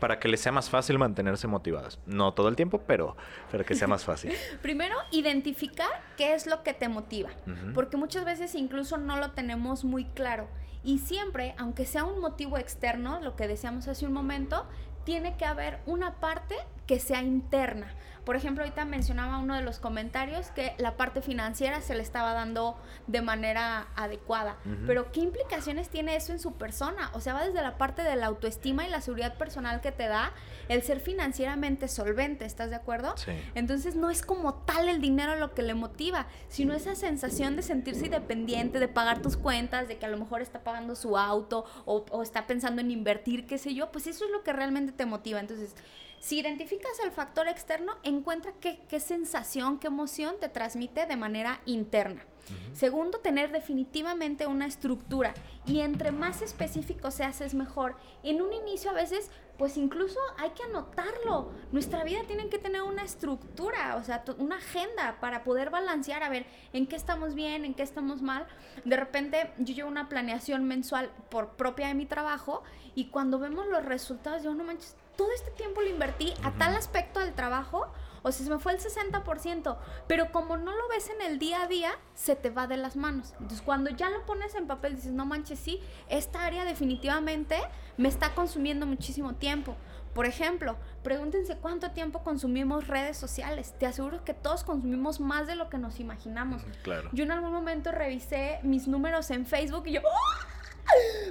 para 0.00 0.18
que 0.18 0.28
les 0.28 0.40
sea 0.40 0.52
más 0.52 0.70
fácil 0.70 0.98
mantenerse 0.98 1.46
motivadas? 1.46 1.98
No 2.06 2.34
todo 2.34 2.48
el 2.48 2.56
tiempo, 2.56 2.82
pero, 2.86 3.16
pero 3.50 3.64
que 3.64 3.74
sea 3.74 3.86
más 3.86 4.04
fácil. 4.04 4.32
Primero, 4.62 4.96
identificar 5.12 5.90
qué 6.16 6.34
es 6.34 6.46
lo 6.46 6.62
que 6.62 6.74
te 6.74 6.88
motiva, 6.88 7.30
porque 7.74 7.96
muchas 7.96 8.24
veces 8.24 8.54
incluso 8.54 8.98
no 8.98 9.16
lo 9.16 9.32
tenemos 9.32 9.84
muy 9.84 10.06
claro. 10.06 10.48
Y 10.82 10.98
siempre, 10.98 11.54
aunque 11.58 11.84
sea 11.84 12.04
un 12.04 12.20
motivo 12.20 12.56
externo, 12.56 13.20
lo 13.20 13.36
que 13.36 13.46
decíamos 13.46 13.86
hace 13.86 14.06
un 14.06 14.14
momento, 14.14 14.66
tiene 15.04 15.36
que 15.36 15.44
haber 15.44 15.80
una 15.86 16.20
parte 16.20 16.54
que 16.86 16.98
sea 16.98 17.22
interna. 17.22 17.94
Por 18.30 18.36
ejemplo, 18.36 18.62
ahorita 18.62 18.84
mencionaba 18.84 19.38
uno 19.38 19.56
de 19.56 19.62
los 19.62 19.80
comentarios 19.80 20.52
que 20.52 20.72
la 20.78 20.96
parte 20.96 21.20
financiera 21.20 21.80
se 21.80 21.96
le 21.96 22.02
estaba 22.04 22.32
dando 22.32 22.76
de 23.08 23.22
manera 23.22 23.88
adecuada. 23.96 24.56
Pero 24.86 25.10
¿qué 25.10 25.18
implicaciones 25.18 25.88
tiene 25.88 26.14
eso 26.14 26.30
en 26.30 26.38
su 26.38 26.52
persona? 26.52 27.10
O 27.14 27.20
sea, 27.20 27.34
va 27.34 27.44
desde 27.44 27.60
la 27.60 27.76
parte 27.76 28.04
de 28.04 28.14
la 28.14 28.26
autoestima 28.26 28.86
y 28.86 28.88
la 28.88 29.00
seguridad 29.00 29.36
personal 29.36 29.80
que 29.80 29.90
te 29.90 30.06
da 30.06 30.32
el 30.68 30.82
ser 30.82 31.00
financieramente 31.00 31.88
solvente, 31.88 32.44
¿estás 32.44 32.70
de 32.70 32.76
acuerdo? 32.76 33.16
Sí. 33.16 33.32
Entonces 33.56 33.96
no 33.96 34.10
es 34.10 34.22
como 34.22 34.54
tal 34.54 34.88
el 34.88 35.00
dinero 35.00 35.34
lo 35.34 35.52
que 35.52 35.64
le 35.64 35.74
motiva, 35.74 36.28
sino 36.46 36.72
esa 36.72 36.94
sensación 36.94 37.56
de 37.56 37.62
sentirse 37.62 38.04
independiente, 38.04 38.78
de 38.78 38.86
pagar 38.86 39.22
tus 39.22 39.36
cuentas, 39.36 39.88
de 39.88 39.98
que 39.98 40.06
a 40.06 40.08
lo 40.08 40.18
mejor 40.18 40.40
está 40.40 40.60
pagando 40.60 40.94
su 40.94 41.18
auto 41.18 41.64
o, 41.84 42.06
o 42.12 42.22
está 42.22 42.46
pensando 42.46 42.80
en 42.80 42.92
invertir, 42.92 43.48
qué 43.48 43.58
sé 43.58 43.74
yo, 43.74 43.90
pues 43.90 44.06
eso 44.06 44.24
es 44.24 44.30
lo 44.30 44.44
que 44.44 44.52
realmente 44.52 44.92
te 44.92 45.04
motiva. 45.04 45.40
Entonces, 45.40 45.74
si 46.20 46.38
identificas 46.38 47.00
el 47.02 47.10
factor 47.10 47.48
externo, 47.48 47.94
encuentra 48.02 48.52
qué, 48.60 48.80
qué 48.88 49.00
sensación, 49.00 49.78
qué 49.78 49.88
emoción 49.88 50.36
te 50.38 50.48
transmite 50.48 51.06
de 51.06 51.16
manera 51.16 51.60
interna. 51.64 52.24
Segundo, 52.72 53.18
tener 53.18 53.52
definitivamente 53.52 54.46
una 54.46 54.66
estructura. 54.66 55.34
Y 55.66 55.80
entre 55.80 56.10
más 56.10 56.42
específico 56.42 57.10
se 57.10 57.24
hace 57.24 57.44
es 57.46 57.54
mejor. 57.54 57.96
En 58.22 58.42
un 58.42 58.52
inicio 58.52 58.90
a 58.90 58.94
veces, 58.94 59.30
pues 59.58 59.76
incluso 59.76 60.18
hay 60.38 60.50
que 60.50 60.62
anotarlo. 60.62 61.52
Nuestra 61.70 62.02
vida 62.04 62.20
tiene 62.26 62.48
que 62.48 62.58
tener 62.58 62.82
una 62.82 63.02
estructura, 63.02 63.96
o 63.96 64.02
sea, 64.02 64.24
una 64.38 64.56
agenda 64.56 65.18
para 65.20 65.44
poder 65.44 65.70
balancear, 65.70 66.22
a 66.22 66.28
ver, 66.28 66.46
en 66.72 66.86
qué 66.86 66.96
estamos 66.96 67.34
bien, 67.34 67.64
en 67.64 67.74
qué 67.74 67.82
estamos 67.82 68.22
mal. 68.22 68.46
De 68.84 68.96
repente 68.96 69.52
yo 69.58 69.74
llevo 69.74 69.88
una 69.88 70.08
planeación 70.08 70.64
mensual 70.64 71.10
por 71.28 71.56
propia 71.56 71.88
de 71.88 71.94
mi 71.94 72.06
trabajo 72.06 72.62
y 72.94 73.06
cuando 73.06 73.38
vemos 73.38 73.66
los 73.66 73.84
resultados, 73.84 74.42
yo 74.42 74.54
no 74.54 74.64
manches, 74.64 74.96
todo 75.20 75.32
este 75.32 75.50
tiempo 75.50 75.82
lo 75.82 75.88
invertí 75.90 76.32
a 76.42 76.52
tal 76.52 76.74
aspecto 76.74 77.20
del 77.20 77.34
trabajo, 77.34 77.92
o 78.22 78.32
sea, 78.32 78.46
se 78.46 78.50
me 78.50 78.58
fue 78.58 78.72
el 78.72 78.78
60%, 78.78 79.76
pero 80.06 80.32
como 80.32 80.56
no 80.56 80.74
lo 80.74 80.88
ves 80.88 81.10
en 81.10 81.20
el 81.20 81.38
día 81.38 81.60
a 81.60 81.66
día, 81.66 81.92
se 82.14 82.36
te 82.36 82.48
va 82.48 82.66
de 82.66 82.78
las 82.78 82.96
manos. 82.96 83.32
Entonces, 83.32 83.60
cuando 83.60 83.90
ya 83.90 84.08
lo 84.08 84.24
pones 84.24 84.54
en 84.54 84.66
papel, 84.66 84.96
dices, 84.96 85.12
no 85.12 85.26
manches, 85.26 85.58
sí, 85.58 85.78
esta 86.08 86.42
área 86.42 86.64
definitivamente 86.64 87.58
me 87.98 88.08
está 88.08 88.34
consumiendo 88.34 88.86
muchísimo 88.86 89.34
tiempo. 89.34 89.76
Por 90.14 90.24
ejemplo, 90.24 90.78
pregúntense 91.02 91.58
cuánto 91.58 91.90
tiempo 91.90 92.22
consumimos 92.22 92.88
redes 92.88 93.18
sociales. 93.18 93.74
Te 93.78 93.84
aseguro 93.84 94.24
que 94.24 94.32
todos 94.32 94.64
consumimos 94.64 95.20
más 95.20 95.46
de 95.46 95.54
lo 95.54 95.68
que 95.68 95.76
nos 95.76 96.00
imaginamos. 96.00 96.62
Claro. 96.82 97.10
Yo 97.12 97.24
en 97.24 97.32
algún 97.32 97.52
momento 97.52 97.92
revisé 97.92 98.58
mis 98.62 98.88
números 98.88 99.30
en 99.30 99.44
Facebook 99.44 99.86
y 99.86 99.92
yo, 99.92 100.00
¡Oh! 100.00 100.59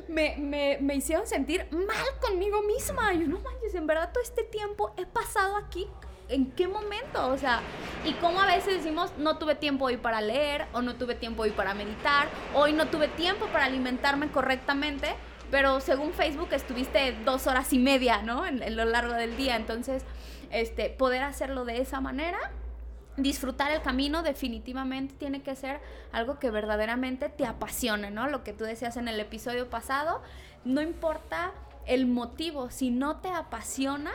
Me, 0.07 0.35
me, 0.37 0.77
me, 0.81 0.95
hicieron 0.95 1.27
sentir 1.27 1.67
mal 1.71 2.05
conmigo 2.21 2.61
misma. 2.63 3.13
Yo 3.13 3.27
no 3.27 3.39
manches, 3.39 3.75
en 3.75 3.87
verdad 3.87 4.11
todo 4.11 4.23
este 4.23 4.43
tiempo 4.43 4.93
he 4.97 5.05
pasado 5.05 5.55
aquí. 5.55 5.87
¿En 6.27 6.51
qué 6.51 6.67
momento? 6.67 7.27
O 7.29 7.37
sea, 7.37 7.61
y 8.05 8.13
como 8.13 8.39
a 8.39 8.45
veces 8.45 8.83
decimos, 8.83 9.11
no 9.17 9.37
tuve 9.37 9.55
tiempo 9.55 9.85
hoy 9.85 9.97
para 9.97 10.21
leer, 10.21 10.67
o 10.73 10.81
no 10.81 10.95
tuve 10.95 11.15
tiempo 11.15 11.41
hoy 11.41 11.51
para 11.51 11.73
meditar, 11.73 12.27
hoy 12.53 12.73
no 12.73 12.87
tuve 12.87 13.07
tiempo 13.07 13.47
para 13.47 13.65
alimentarme 13.65 14.29
correctamente, 14.29 15.15
pero 15.49 15.79
según 15.79 16.13
Facebook 16.13 16.49
estuviste 16.51 17.15
dos 17.25 17.47
horas 17.47 17.73
y 17.73 17.79
media, 17.79 18.21
¿no? 18.21 18.45
En, 18.45 18.61
en 18.61 18.75
lo 18.75 18.85
largo 18.85 19.13
del 19.13 19.37
día. 19.37 19.55
Entonces, 19.55 20.03
este, 20.51 20.89
poder 20.89 21.23
hacerlo 21.23 21.65
de 21.65 21.81
esa 21.81 21.99
manera 21.99 22.39
disfrutar 23.23 23.71
el 23.71 23.81
camino 23.81 24.23
definitivamente 24.23 25.15
tiene 25.15 25.41
que 25.41 25.55
ser 25.55 25.79
algo 26.11 26.39
que 26.39 26.51
verdaderamente 26.51 27.29
te 27.29 27.45
apasione, 27.45 28.11
¿no? 28.11 28.27
Lo 28.27 28.43
que 28.43 28.53
tú 28.53 28.63
decías 28.63 28.97
en 28.97 29.07
el 29.07 29.19
episodio 29.19 29.69
pasado, 29.69 30.21
no 30.65 30.81
importa 30.81 31.53
el 31.85 32.05
motivo, 32.05 32.69
si 32.69 32.91
no 32.91 33.17
te 33.17 33.29
apasiona, 33.29 34.11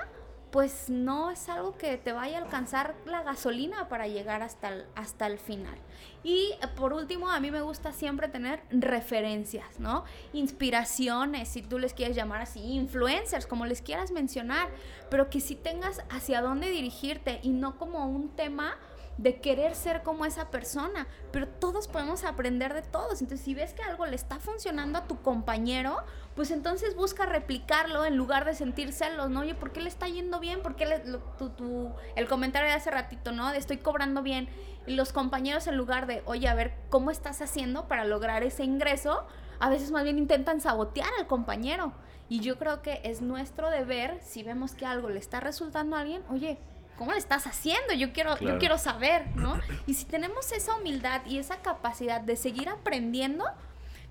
pues 0.55 0.89
no 0.89 1.33
es 1.33 1.49
algo 1.49 1.77
que 1.77 1.97
te 1.97 2.13
vaya 2.13 2.39
a 2.39 2.43
alcanzar 2.43 2.95
la 3.07 3.25
gasolina 3.25 3.89
para 3.89 4.07
llegar 4.07 4.41
hasta 4.41 4.69
el, 4.69 4.87
hasta 4.95 5.27
el 5.27 5.41
final. 5.41 5.77
Y 6.23 6.53
por 6.77 6.93
último, 6.93 7.29
a 7.29 7.41
mí 7.41 7.51
me 7.51 7.61
gusta 7.61 7.93
siempre 7.93 8.29
tener 8.29 8.63
referencias, 8.71 9.81
¿no? 9.81 10.05
Inspiraciones, 10.33 11.49
si 11.49 11.63
tú 11.63 11.81
les 11.81 11.93
quieres 11.93 12.15
llamar 12.15 12.41
así, 12.41 12.61
influencers, 12.61 13.49
como 13.49 13.67
les 13.67 13.83
quieras 13.83 14.13
mencionar, 14.13 14.69
pero 15.11 15.29
que 15.29 15.41
sí 15.41 15.57
tengas 15.57 16.05
hacia 16.09 16.41
dónde 16.41 16.71
dirigirte 16.71 17.41
y 17.43 17.49
no 17.49 17.77
como 17.77 18.07
un 18.07 18.29
tema 18.29 18.77
de 19.19 19.41
querer 19.41 19.75
ser 19.75 20.03
como 20.03 20.25
esa 20.25 20.51
persona, 20.51 21.07
pero 21.31 21.47
todos 21.47 21.89
podemos 21.89 22.25
aprender 22.25 22.75
de 22.75 22.83
todos. 22.83 23.21
Entonces, 23.21 23.45
si 23.45 23.55
ves 23.55 23.73
que 23.73 23.83
algo 23.83 24.07
le 24.07 24.17
está 24.17 24.41
funcionando 24.41 24.99
a 24.99 25.07
tu 25.07 25.23
compañero, 25.23 25.97
pues 26.35 26.51
entonces 26.51 26.97
busca 26.97 27.27
replicarlo 27.27 28.05
en 28.05 28.17
lugar 28.17 28.45
de 28.45 28.55
sentir 28.55 28.93
celos, 28.93 29.31
¿no? 29.31 29.41
Oye, 29.41 29.55
¿por 29.55 29.73
qué 29.73 29.81
le 29.81 29.89
está 29.89 30.09
yendo 30.09 30.41
bien? 30.41 30.63
¿Por 30.63 30.75
qué 30.75 30.87
le, 30.87 30.99
tu, 30.99 31.93
el 32.17 32.29
comentario 32.29 32.69
de 32.69 32.75
hace 32.75 32.91
ratito, 32.91 33.33
¿no? 33.33 33.53
De 33.53 33.59
estoy 33.59 33.79
cobrando 33.79 34.23
bien. 34.23 34.49
Y 34.87 34.95
los 34.95 35.13
compañeros 35.13 35.67
en 35.67 35.77
lugar 35.77 36.07
de, 36.07 36.23
oye, 36.27 36.49
a 36.49 36.55
ver, 36.55 36.75
¿cómo 36.91 37.11
estás 37.11 37.41
haciendo 37.41 37.87
para 37.89 38.05
lograr 38.05 38.43
ese 38.43 38.65
ingreso? 38.65 39.27
A 39.61 39.71
veces 39.71 39.93
más 39.93 40.05
bien 40.05 40.19
intentan 40.19 40.61
sabotear 40.61 41.09
al 41.19 41.27
compañero. 41.27 41.93
Y 42.29 42.41
yo 42.41 42.59
creo 42.59 42.83
que 42.83 43.01
es 43.05 43.21
nuestro 43.23 43.71
deber, 43.71 44.19
si 44.23 44.43
vemos 44.43 44.75
que 44.75 44.87
algo 44.87 45.09
le 45.09 45.19
está 45.19 45.41
resultando 45.41 45.97
a 45.97 46.01
alguien, 46.01 46.23
oye, 46.31 46.59
¿cómo 46.97 47.13
le 47.13 47.19
estás 47.19 47.47
haciendo? 47.47 47.95
Yo 47.95 48.13
quiero, 48.13 48.39
yo 48.39 48.59
quiero 48.59 48.79
saber, 48.79 49.27
¿no? 49.37 49.61
Y 49.87 49.95
si 49.95 50.05
tenemos 50.05 50.53
esa 50.53 50.77
humildad 50.77 51.23
y 51.27 51.39
esa 51.39 51.57
capacidad 51.59 52.21
de 52.21 52.37
seguir 52.37 52.69
aprendiendo, 52.69 53.45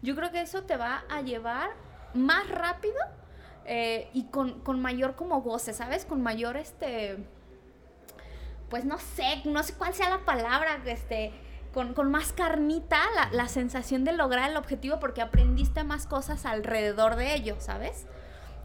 yo 0.02 0.16
creo 0.16 0.32
que 0.32 0.42
eso 0.42 0.64
te 0.64 0.78
va 0.78 1.04
a 1.10 1.22
llevar 1.22 1.72
más 2.14 2.48
rápido 2.50 2.96
eh, 3.66 4.10
y 4.14 4.26
con, 4.26 4.60
con, 4.62 4.82
mayor 4.82 5.16
como 5.16 5.42
goce, 5.42 5.74
¿sabes? 5.74 6.06
Con 6.06 6.22
mayor 6.22 6.58
este. 6.58 7.18
Pues 8.70 8.86
no 8.86 8.98
sé, 8.98 9.42
no 9.46 9.64
sé 9.64 9.74
cuál 9.76 9.94
sea 9.94 10.10
la 10.10 10.20
palabra, 10.26 10.82
este. 10.86 11.32
Con, 11.74 11.96
con 11.96 12.12
más 12.12 12.34
carnita 12.34 13.00
la, 13.16 13.30
la 13.32 13.48
sensación 13.48 14.04
de 14.04 14.12
lograr 14.12 14.52
el 14.52 14.58
objetivo 14.58 15.00
porque 15.00 15.22
aprendiste 15.22 15.84
más 15.84 16.06
cosas 16.06 16.46
alrededor 16.46 17.16
de 17.16 17.34
ello, 17.34 17.56
¿sabes? 17.60 18.06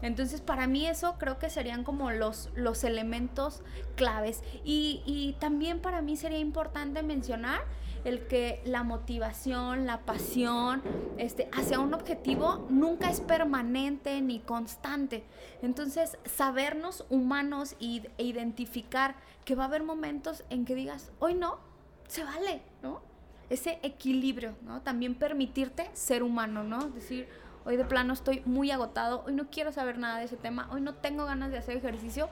Entonces, 0.01 0.41
para 0.41 0.67
mí 0.67 0.87
eso 0.87 1.15
creo 1.17 1.39
que 1.39 1.49
serían 1.49 1.83
como 1.83 2.11
los, 2.11 2.49
los 2.55 2.83
elementos 2.83 3.61
claves. 3.95 4.43
Y, 4.63 5.01
y, 5.05 5.33
también 5.39 5.79
para 5.79 6.01
mí 6.01 6.15
sería 6.15 6.39
importante 6.39 7.03
mencionar 7.03 7.61
el 8.05 8.27
que 8.27 8.61
la 8.65 8.83
motivación, 8.83 9.85
la 9.85 10.05
pasión 10.05 10.81
este, 11.17 11.49
hacia 11.51 11.79
un 11.79 11.93
objetivo 11.93 12.65
nunca 12.69 13.09
es 13.09 13.21
permanente 13.21 14.21
ni 14.21 14.39
constante. 14.39 15.23
Entonces, 15.61 16.17
sabernos 16.25 17.05
humanos 17.09 17.75
e 17.79 18.23
identificar 18.23 19.15
que 19.43 19.55
va 19.55 19.63
a 19.63 19.67
haber 19.67 19.83
momentos 19.83 20.43
en 20.49 20.65
que 20.65 20.75
digas, 20.75 21.11
hoy 21.19 21.33
no, 21.33 21.59
se 22.07 22.23
vale, 22.23 22.61
¿no? 22.81 23.01
Ese 23.49 23.79
equilibrio, 23.81 24.55
¿no? 24.61 24.81
También 24.81 25.15
permitirte 25.15 25.89
ser 25.93 26.23
humano, 26.23 26.63
¿no? 26.63 26.89
Decir, 26.89 27.27
hoy 27.69 27.77
de 27.77 27.85
plano 27.85 28.13
estoy 28.13 28.41
muy 28.45 28.71
agotado, 28.71 29.23
hoy 29.27 29.33
no 29.33 29.51
quiero 29.51 29.71
saber 29.71 29.99
nada 29.99 30.17
de 30.17 30.25
ese 30.25 30.37
tema, 30.37 30.67
hoy 30.71 30.81
no 30.81 30.95
tengo 30.95 31.25
ganas 31.25 31.51
de 31.51 31.59
hacer 31.59 31.77
ejercicio, 31.77 32.27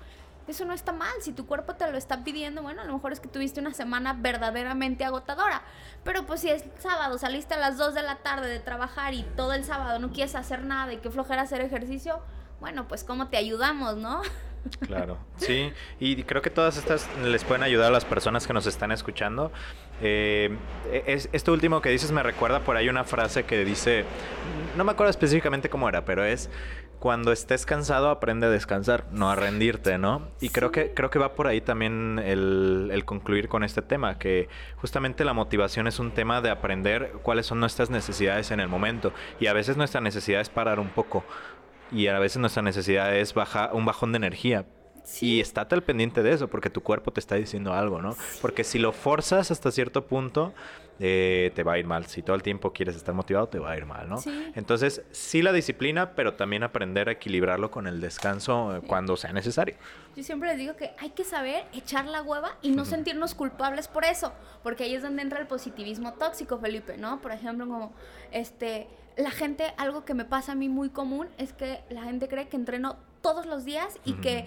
eso 0.48 0.66
no 0.66 0.74
está 0.74 0.94
mal. 0.94 1.14
Si 1.22 1.32
tu 1.32 1.46
cuerpo 1.46 1.76
te 1.76 1.92
lo 1.92 1.96
está 1.96 2.24
pidiendo, 2.24 2.64
bueno, 2.64 2.82
a 2.82 2.86
lo 2.86 2.94
mejor 2.94 3.12
es 3.12 3.20
que 3.20 3.28
tuviste 3.28 3.60
una 3.60 3.74
semana 3.74 4.14
verdaderamente 4.14 5.06
agotadora. 5.06 5.62
Pero 6.04 6.26
pues 6.26 6.42
si 6.42 6.50
es 6.50 6.64
sábado, 6.80 7.20
saliste 7.20 7.54
a 7.54 7.60
las 7.60 7.78
2 7.78 7.94
de 7.94 8.02
la 8.02 8.16
tarde 8.18 8.48
de 8.48 8.60
trabajar 8.60 9.14
y 9.14 9.24
todo 9.36 9.54
el 9.54 9.64
sábado 9.64 10.00
no 10.00 10.12
quieres 10.12 10.34
hacer 10.36 10.64
nada 10.64 10.92
y 10.94 10.98
que 10.98 11.12
flojera 11.12 11.44
hacer 11.44 11.62
ejercicio, 11.62 12.22
bueno, 12.60 12.88
pues 12.88 13.04
cómo 13.04 13.28
te 13.28 13.38
ayudamos, 13.38 13.98
¿no? 13.98 14.22
Claro, 14.82 15.18
sí, 15.38 15.72
y 16.00 16.24
creo 16.24 16.42
que 16.42 16.50
todas 16.50 16.78
estas 16.78 17.10
les 17.24 17.44
pueden 17.44 17.64
ayudar 17.64 17.88
a 17.88 17.92
las 17.92 18.06
personas 18.06 18.48
que 18.48 18.54
nos 18.54 18.66
están 18.68 18.92
escuchando. 18.92 19.52
Eh, 20.02 20.56
es, 21.06 21.30
esto 21.32 21.54
último 21.54 21.82
que 21.82 21.90
dices 21.90 22.12
me 22.12 22.22
recuerda 22.24 22.60
por 22.62 22.78
ahí 22.78 22.88
una 22.90 23.04
frase 23.04 23.44
que 23.44 23.66
dice, 23.66 24.06
no 24.76 24.84
me 24.84 24.92
acuerdo 24.92 25.10
específicamente 25.10 25.70
cómo 25.70 25.90
era, 25.90 26.06
pero 26.06 26.24
es 26.24 26.50
cuando 27.00 27.32
estés 27.32 27.66
cansado 27.66 28.10
aprende 28.10 28.48
a 28.48 28.50
descansar, 28.50 29.06
no 29.12 29.30
a 29.30 29.36
rendirte, 29.36 29.98
¿no? 29.98 30.30
Y 30.42 30.50
creo 30.50 30.72
que 30.72 30.94
creo 30.94 31.10
que 31.10 31.20
va 31.20 31.34
por 31.36 31.48
ahí 31.48 31.62
también 31.62 32.20
el, 32.24 32.90
el, 32.92 33.06
concluir 33.06 33.48
con 33.48 33.64
este 33.64 33.82
tema, 33.82 34.18
que 34.18 34.50
justamente 34.78 35.24
la 35.24 35.34
motivación 35.34 35.88
es 35.88 36.00
un 36.00 36.12
tema 36.12 36.42
de 36.42 36.50
aprender 36.50 37.12
cuáles 37.22 37.46
son 37.46 37.60
nuestras 37.60 37.90
necesidades 37.92 38.50
en 38.52 38.60
el 38.60 38.68
momento 38.68 39.14
y 39.40 39.48
a 39.48 39.54
veces 39.54 39.78
nuestra 39.78 40.02
necesidad 40.02 40.42
es 40.42 40.50
parar 40.50 40.80
un 40.80 40.90
poco 40.90 41.24
y 41.92 42.08
a 42.08 42.20
veces 42.20 42.38
nuestra 42.38 42.62
necesidad 42.62 43.16
es 43.16 43.34
bajar 43.34 43.72
un 43.74 43.86
bajón 43.86 44.12
de 44.12 44.18
energía. 44.18 44.66
Y 45.22 45.40
estate 45.40 45.74
al 45.74 45.84
pendiente 45.84 46.22
de 46.22 46.34
eso, 46.34 46.48
porque 46.48 46.70
tu 46.70 46.82
cuerpo 46.82 47.12
te 47.12 47.20
está 47.20 47.36
diciendo 47.36 47.74
algo, 47.74 48.02
¿no? 48.02 48.16
Porque 48.42 48.64
si 48.64 48.78
lo 48.78 48.92
forzas 48.92 49.52
hasta 49.52 49.72
cierto 49.72 50.06
punto, 50.06 50.54
eh, 51.00 51.52
te 51.56 51.64
va 51.64 51.74
a 51.74 51.78
ir 51.78 51.86
mal. 51.86 52.06
Si 52.08 52.22
todo 52.22 52.36
el 52.36 52.44
tiempo 52.44 52.74
quieres 52.74 52.96
estar 52.96 53.14
motivado, 53.14 53.48
te 53.48 53.60
va 53.60 53.72
a 53.72 53.78
ir 53.78 53.86
mal, 53.86 54.10
¿no? 54.10 54.18
Entonces, 54.56 55.04
sí 55.12 55.42
la 55.42 55.54
disciplina, 55.54 56.12
pero 56.16 56.34
también 56.34 56.64
aprender 56.64 57.08
a 57.10 57.14
equilibrarlo 57.14 57.72
con 57.72 57.88
el 57.88 58.02
descanso 58.02 58.76
eh, 58.76 58.82
cuando 58.86 59.16
sea 59.16 59.32
necesario. 59.32 59.76
Yo 60.16 60.24
siempre 60.24 60.50
les 60.50 60.58
digo 60.58 60.76
que 60.76 60.92
hay 61.00 61.12
que 61.12 61.24
saber 61.24 61.66
echar 61.74 62.06
la 62.06 62.22
hueva 62.24 62.58
y 62.62 62.72
no 62.72 62.84
sentirnos 62.84 63.36
culpables 63.36 63.88
por 63.88 64.06
eso, 64.06 64.34
porque 64.64 64.86
ahí 64.86 64.96
es 64.96 65.04
donde 65.04 65.22
entra 65.22 65.40
el 65.40 65.48
positivismo 65.48 66.14
tóxico, 66.14 66.58
Felipe, 66.58 66.98
¿no? 66.98 67.22
Por 67.22 67.32
ejemplo, 67.32 67.68
como, 67.68 67.94
este, 68.32 68.88
la 69.16 69.32
gente, 69.32 69.74
algo 69.78 70.04
que 70.04 70.14
me 70.14 70.26
pasa 70.26 70.54
a 70.54 70.56
mí 70.56 70.68
muy 70.68 70.90
común 70.90 71.28
es 71.38 71.54
que 71.54 71.82
la 71.90 72.04
gente 72.04 72.28
cree 72.28 72.48
que 72.48 72.58
entreno 72.58 72.98
todos 73.22 73.46
los 73.46 73.66
días 73.66 74.00
y 74.06 74.14
que 74.14 74.46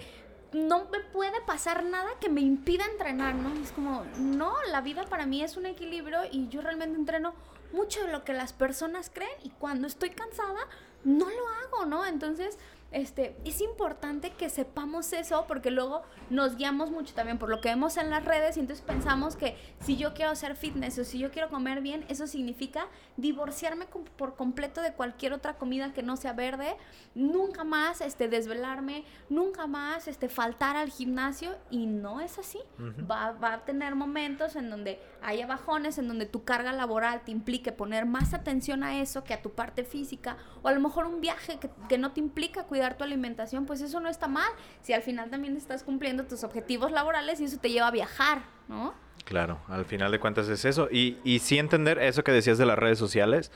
no 0.53 0.85
me 0.91 0.99
puede 0.99 1.39
pasar 1.41 1.83
nada 1.83 2.09
que 2.19 2.29
me 2.29 2.41
impida 2.41 2.85
entrenar, 2.85 3.35
¿no? 3.35 3.53
Es 3.61 3.71
como, 3.71 4.03
no, 4.17 4.53
la 4.69 4.81
vida 4.81 5.05
para 5.05 5.25
mí 5.25 5.43
es 5.43 5.57
un 5.57 5.65
equilibrio 5.65 6.19
y 6.31 6.49
yo 6.49 6.61
realmente 6.61 6.97
entreno 6.97 7.33
mucho 7.73 8.01
de 8.03 8.11
lo 8.11 8.23
que 8.23 8.33
las 8.33 8.51
personas 8.51 9.09
creen 9.13 9.31
y 9.43 9.49
cuando 9.49 9.87
estoy 9.87 10.09
cansada 10.09 10.67
no 11.03 11.25
lo 11.29 11.49
hago, 11.65 11.85
¿no? 11.85 12.05
Entonces, 12.05 12.57
este, 12.91 13.37
es 13.45 13.61
importante 13.61 14.31
que 14.31 14.49
sepamos 14.49 15.13
eso 15.13 15.45
porque 15.47 15.71
luego 15.71 16.03
nos 16.29 16.57
guiamos 16.57 16.91
mucho 16.91 17.13
también 17.13 17.37
por 17.37 17.49
lo 17.49 17.61
que 17.61 17.69
vemos 17.69 17.95
en 17.95 18.09
las 18.09 18.25
redes 18.25 18.57
y 18.57 18.59
entonces 18.59 18.85
pensamos 18.85 19.37
que 19.37 19.55
si 19.79 19.95
yo 19.95 20.13
quiero 20.13 20.31
hacer 20.31 20.57
fitness 20.57 20.99
o 20.99 21.05
si 21.05 21.17
yo 21.17 21.31
quiero 21.31 21.49
comer 21.49 21.81
bien, 21.81 22.05
eso 22.09 22.27
significa 22.27 22.87
divorciarme 23.15 23.85
por 24.17 24.35
completo 24.35 24.81
de 24.81 24.91
cualquier 24.91 25.31
otra 25.31 25.55
comida 25.55 25.93
que 25.93 26.03
no 26.03 26.17
sea 26.17 26.33
verde, 26.33 26.75
nunca 27.15 27.63
más 27.63 28.01
este, 28.01 28.27
desvelarme, 28.27 29.05
nunca 29.29 29.67
más 29.67 30.09
este, 30.09 30.27
faltar 30.27 30.75
al 30.75 30.89
gimnasio 30.89 31.55
y 31.69 31.85
no 31.85 32.19
es 32.19 32.37
así. 32.39 32.59
va, 33.09 33.31
va, 33.31 33.53
a 33.53 33.65
tener 33.65 33.95
momentos 33.95 34.57
en 34.57 34.69
donde 34.69 34.99
haya 35.21 35.47
bajones, 35.47 35.97
en 35.97 36.07
donde 36.09 36.25
tu 36.25 36.43
carga 36.43 36.73
laboral 36.73 37.21
te 37.23 37.31
implique 37.31 37.71
poner 37.71 38.05
más 38.05 38.33
atención 38.33 38.83
a 38.83 38.99
eso 39.01 39.23
que 39.23 39.33
a 39.33 39.41
tu 39.41 39.51
parte 39.51 39.85
física 39.85 40.35
o 40.61 40.67
a 40.67 40.73
lo 40.73 40.81
mejor 40.81 41.05
un 41.05 41.21
viaje 41.21 41.57
que, 41.57 41.69
que 41.87 41.97
no 41.97 42.11
te 42.11 42.19
implica 42.19 42.63
cuidar 42.65 42.80
tu 42.97 43.03
alimentación, 43.03 43.65
pues 43.65 43.81
eso 43.81 43.99
no 43.99 44.09
está 44.09 44.27
mal. 44.27 44.49
Si 44.81 44.93
al 44.93 45.01
final 45.01 45.29
también 45.29 45.55
estás 45.55 45.83
cumpliendo 45.83 46.25
tus 46.25 46.43
objetivos 46.43 46.91
laborales 46.91 47.39
y 47.39 47.45
eso 47.45 47.57
te 47.57 47.69
lleva 47.69 47.87
a 47.87 47.91
viajar, 47.91 48.43
¿no? 48.67 48.93
Claro, 49.25 49.59
al 49.67 49.85
final 49.85 50.11
de 50.11 50.19
cuentas 50.19 50.47
es 50.49 50.65
eso. 50.65 50.89
Y, 50.91 51.17
y 51.23 51.39
sí 51.39 51.59
entender 51.59 51.99
eso 51.99 52.23
que 52.23 52.31
decías 52.31 52.57
de 52.57 52.65
las 52.65 52.77
redes 52.77 52.97
sociales. 52.99 53.51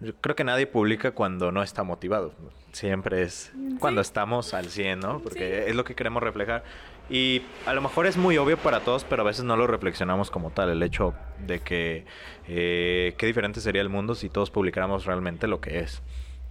Yo 0.00 0.14
creo 0.14 0.34
que 0.34 0.44
nadie 0.44 0.66
publica 0.66 1.10
cuando 1.10 1.52
no 1.52 1.62
está 1.62 1.82
motivado. 1.82 2.32
Siempre 2.72 3.22
es 3.22 3.52
cuando 3.80 4.00
estamos 4.00 4.54
al 4.54 4.70
100, 4.70 5.00
¿no? 5.00 5.20
Porque 5.20 5.68
es 5.68 5.74
lo 5.74 5.84
que 5.84 5.94
queremos 5.94 6.22
reflejar. 6.22 6.64
Y 7.10 7.42
a 7.66 7.74
lo 7.74 7.82
mejor 7.82 8.06
es 8.06 8.16
muy 8.16 8.38
obvio 8.38 8.56
para 8.56 8.80
todos, 8.80 9.04
pero 9.04 9.22
a 9.22 9.24
veces 9.26 9.44
no 9.44 9.56
lo 9.56 9.66
reflexionamos 9.66 10.30
como 10.30 10.50
tal. 10.50 10.70
El 10.70 10.82
hecho 10.82 11.12
de 11.44 11.60
que 11.60 12.06
eh, 12.46 13.14
qué 13.18 13.26
diferente 13.26 13.60
sería 13.60 13.82
el 13.82 13.88
mundo 13.88 14.14
si 14.14 14.30
todos 14.30 14.50
publicáramos 14.50 15.04
realmente 15.04 15.48
lo 15.48 15.60
que 15.60 15.80
es. 15.80 16.02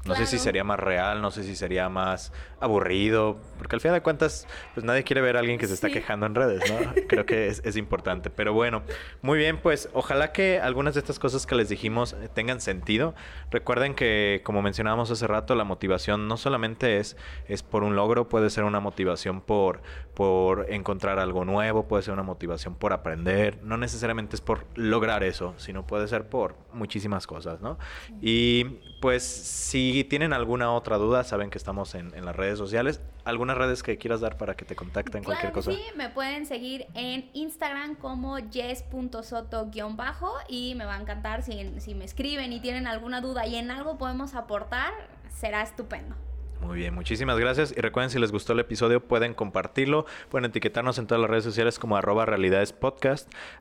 No 0.06 0.16
sé 0.16 0.26
si 0.26 0.40
sería 0.40 0.64
más 0.64 0.80
real, 0.80 1.22
no 1.22 1.30
sé 1.30 1.44
si 1.44 1.56
sería 1.56 1.90
más 1.90 2.32
aburrido, 2.60 3.38
porque 3.58 3.76
al 3.76 3.82
final 3.82 3.96
de 3.96 4.02
cuentas, 4.02 4.48
pues 4.74 4.86
nadie 4.86 5.04
quiere 5.04 5.22
ver 5.22 5.36
a 5.36 5.40
alguien 5.40 5.60
que 5.60 5.68
se 5.68 5.74
está 5.74 5.90
quejando 5.90 6.26
en 6.26 6.36
redes, 6.36 6.62
¿no? 6.72 6.94
Creo 7.08 7.26
que 7.26 7.48
es, 7.48 7.62
es, 7.66 7.76
importante. 7.76 8.30
Pero 8.30 8.54
bueno, 8.54 8.82
muy 9.22 9.38
bien, 9.38 9.60
pues 9.62 9.90
ojalá 9.94 10.32
que 10.32 10.60
algunas 10.60 10.94
de 10.94 11.02
estas 11.02 11.20
cosas 11.20 11.46
que 11.46 11.56
les 11.56 11.70
dijimos 11.70 12.16
tengan 12.34 12.62
sentido. 12.62 13.14
Recuerden 13.52 13.94
que, 13.94 14.42
como 14.44 14.62
mencionábamos 14.62 15.12
hace 15.12 15.28
rato, 15.28 15.54
la 15.56 15.64
motivación 15.66 16.28
no 16.28 16.38
solamente 16.38 16.98
es, 16.98 17.18
es 17.48 17.62
por 17.62 17.84
un 17.84 17.96
logro, 17.96 18.30
puede 18.30 18.50
ser 18.50 18.64
una 18.64 18.80
motivación 18.80 19.42
por, 19.42 19.82
por 20.14 20.68
encontrar 20.70 21.20
algo 21.20 21.46
nuevo, 21.46 21.88
puede 21.88 22.04
ser 22.04 22.14
una 22.14 22.24
motivación 22.24 22.76
por 22.76 22.94
aprender, 22.94 23.60
no 23.64 23.78
necesariamente 23.78 24.36
es 24.36 24.42
por 24.42 24.66
lograr 24.76 25.24
eso, 25.24 25.54
sino 25.58 25.86
puede 25.86 26.08
ser 26.08 26.30
por 26.30 26.56
muchísimas 26.74 27.28
cosas, 27.28 27.62
¿no? 27.62 27.78
Y 28.22 28.66
pues 29.02 29.24
si 29.24 29.89
tienen 30.04 30.34
alguna 30.34 30.74
otra 30.74 30.98
duda, 30.98 31.24
saben 31.24 31.50
que 31.50 31.58
estamos 31.58 31.96
en, 31.96 32.14
las 32.26 32.36
redes 32.36 32.58
sociales. 32.58 33.02
¿Algunas 33.24 33.58
redes 33.58 33.84
que 33.84 33.98
quieras 33.98 34.22
dar 34.22 34.38
para 34.38 34.56
que 34.56 34.66
te 34.66 34.76
contacten 34.76 35.24
cualquier 35.24 35.52
cosa? 35.52 35.72
Sí, 35.72 35.82
me 35.96 36.10
pueden 36.10 36.46
seguir 36.46 36.88
en 36.94 37.30
Instagram 37.34 37.96
como 37.96 38.40
yes.soto-bajo 38.40 40.34
y 40.48 40.76
me 40.76 40.86
va 40.86 40.96
a 40.96 41.02
encantar 41.02 41.44
si, 41.44 41.80
si 41.80 41.96
me 41.96 42.06
escriben 42.06 42.54
y 42.54 42.60
tienen 42.60 42.88
alguna 42.88 43.22
duda 43.22 43.48
y 43.48 43.56
en 43.56 43.72
algo 43.72 43.98
podemos 43.98 44.36
aportar, 44.36 44.94
será 45.30 45.62
estupendo. 45.62 46.16
Muy 46.62 46.78
bien, 46.78 46.94
muchísimas 46.94 47.38
gracias. 47.40 47.74
Y 47.76 47.82
recuerden, 47.82 48.10
si 48.10 48.20
les 48.20 48.32
gustó 48.32 48.54
el 48.54 48.60
episodio, 48.60 49.02
pueden 49.02 49.34
compartirlo. 49.34 50.06
Pueden 50.30 50.46
etiquetarnos 50.46 50.98
en 50.98 51.08
todas 51.08 51.22
las 51.22 51.30
redes 51.30 51.44
sociales 51.44 51.80
como 51.80 51.96
arroba 51.96 52.26
realidades. 52.26 52.74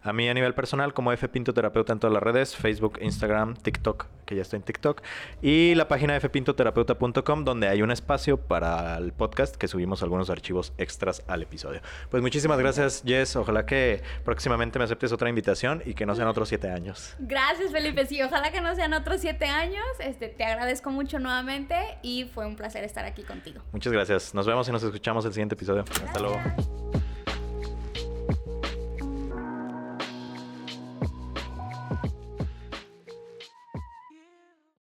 A 0.03 0.13
mí 0.13 0.29
a 0.29 0.35
nivel 0.35 0.55
personal 0.55 0.95
como 0.95 1.13
F 1.13 1.29
Pinto 1.29 1.55
Terapeuta 1.55 1.93
en 1.93 2.01
todas 2.01 2.13
las 2.13 2.23
redes, 2.23 2.57
Facebook, 2.57 2.99
Instagram, 3.01 3.55
TikTok, 3.55 4.07
que 4.25 4.37
ya 4.37 4.43
estoy 4.43 4.59
en 4.59 4.63
TikTok. 4.63 5.03
Y 5.43 5.75
la 5.75 5.89
página 5.89 6.19
fpintoterapeuta.com 6.19 7.45
donde 7.45 7.69
hay 7.69 7.83
un 7.83 7.91
espacio 7.91 8.39
para 8.39 8.97
el 8.97 9.13
podcast 9.13 9.57
que 9.57 9.69
subimos 9.69 10.03
algunos 10.03 10.31
archivos 10.31 10.73
extras 10.79 11.23
al 11.27 11.43
episodio. 11.43 11.81
Pues 12.11 12.23
muchísimas 12.23 12.59
gracias, 12.59 13.03
Jess. 13.07 13.37
Ojalá 13.37 13.67
que 13.67 14.03
próximamente 14.25 14.79
me 14.79 14.85
aceptes 14.85 15.13
otra 15.13 15.29
invitación 15.29 15.83
y 15.85 15.95
que 15.95 16.07
no 16.07 16.15
sean 16.15 16.29
otros 16.29 16.49
siete 16.49 16.71
años. 16.71 17.15
Gracias, 17.19 17.71
Felipe. 17.71 18.07
Sí, 18.07 18.23
ojalá 18.23 18.51
que 18.51 18.61
no 18.61 18.75
sean 18.75 18.93
otros 18.93 19.21
siete 19.21 19.47
años. 19.47 19.85
Este, 20.01 20.29
te 20.29 20.45
agradezco 20.45 20.91
mucho 20.91 21.19
nuevamente 21.19 21.77
y 22.03 22.25
fue 22.33 22.47
un 22.47 22.57
placer 22.57 22.85
estar 22.89 23.05
aquí 23.05 23.23
contigo. 23.23 23.63
Muchas 23.73 23.93
gracias. 23.93 24.35
Nos 24.35 24.47
vemos 24.47 24.69
y 24.69 24.73
nos 24.73 24.83
escuchamos 24.83 25.25
el 25.25 25.33
siguiente 25.33 25.55
episodio. 25.55 25.85
Hasta 26.05 26.19
luego. 26.19 26.39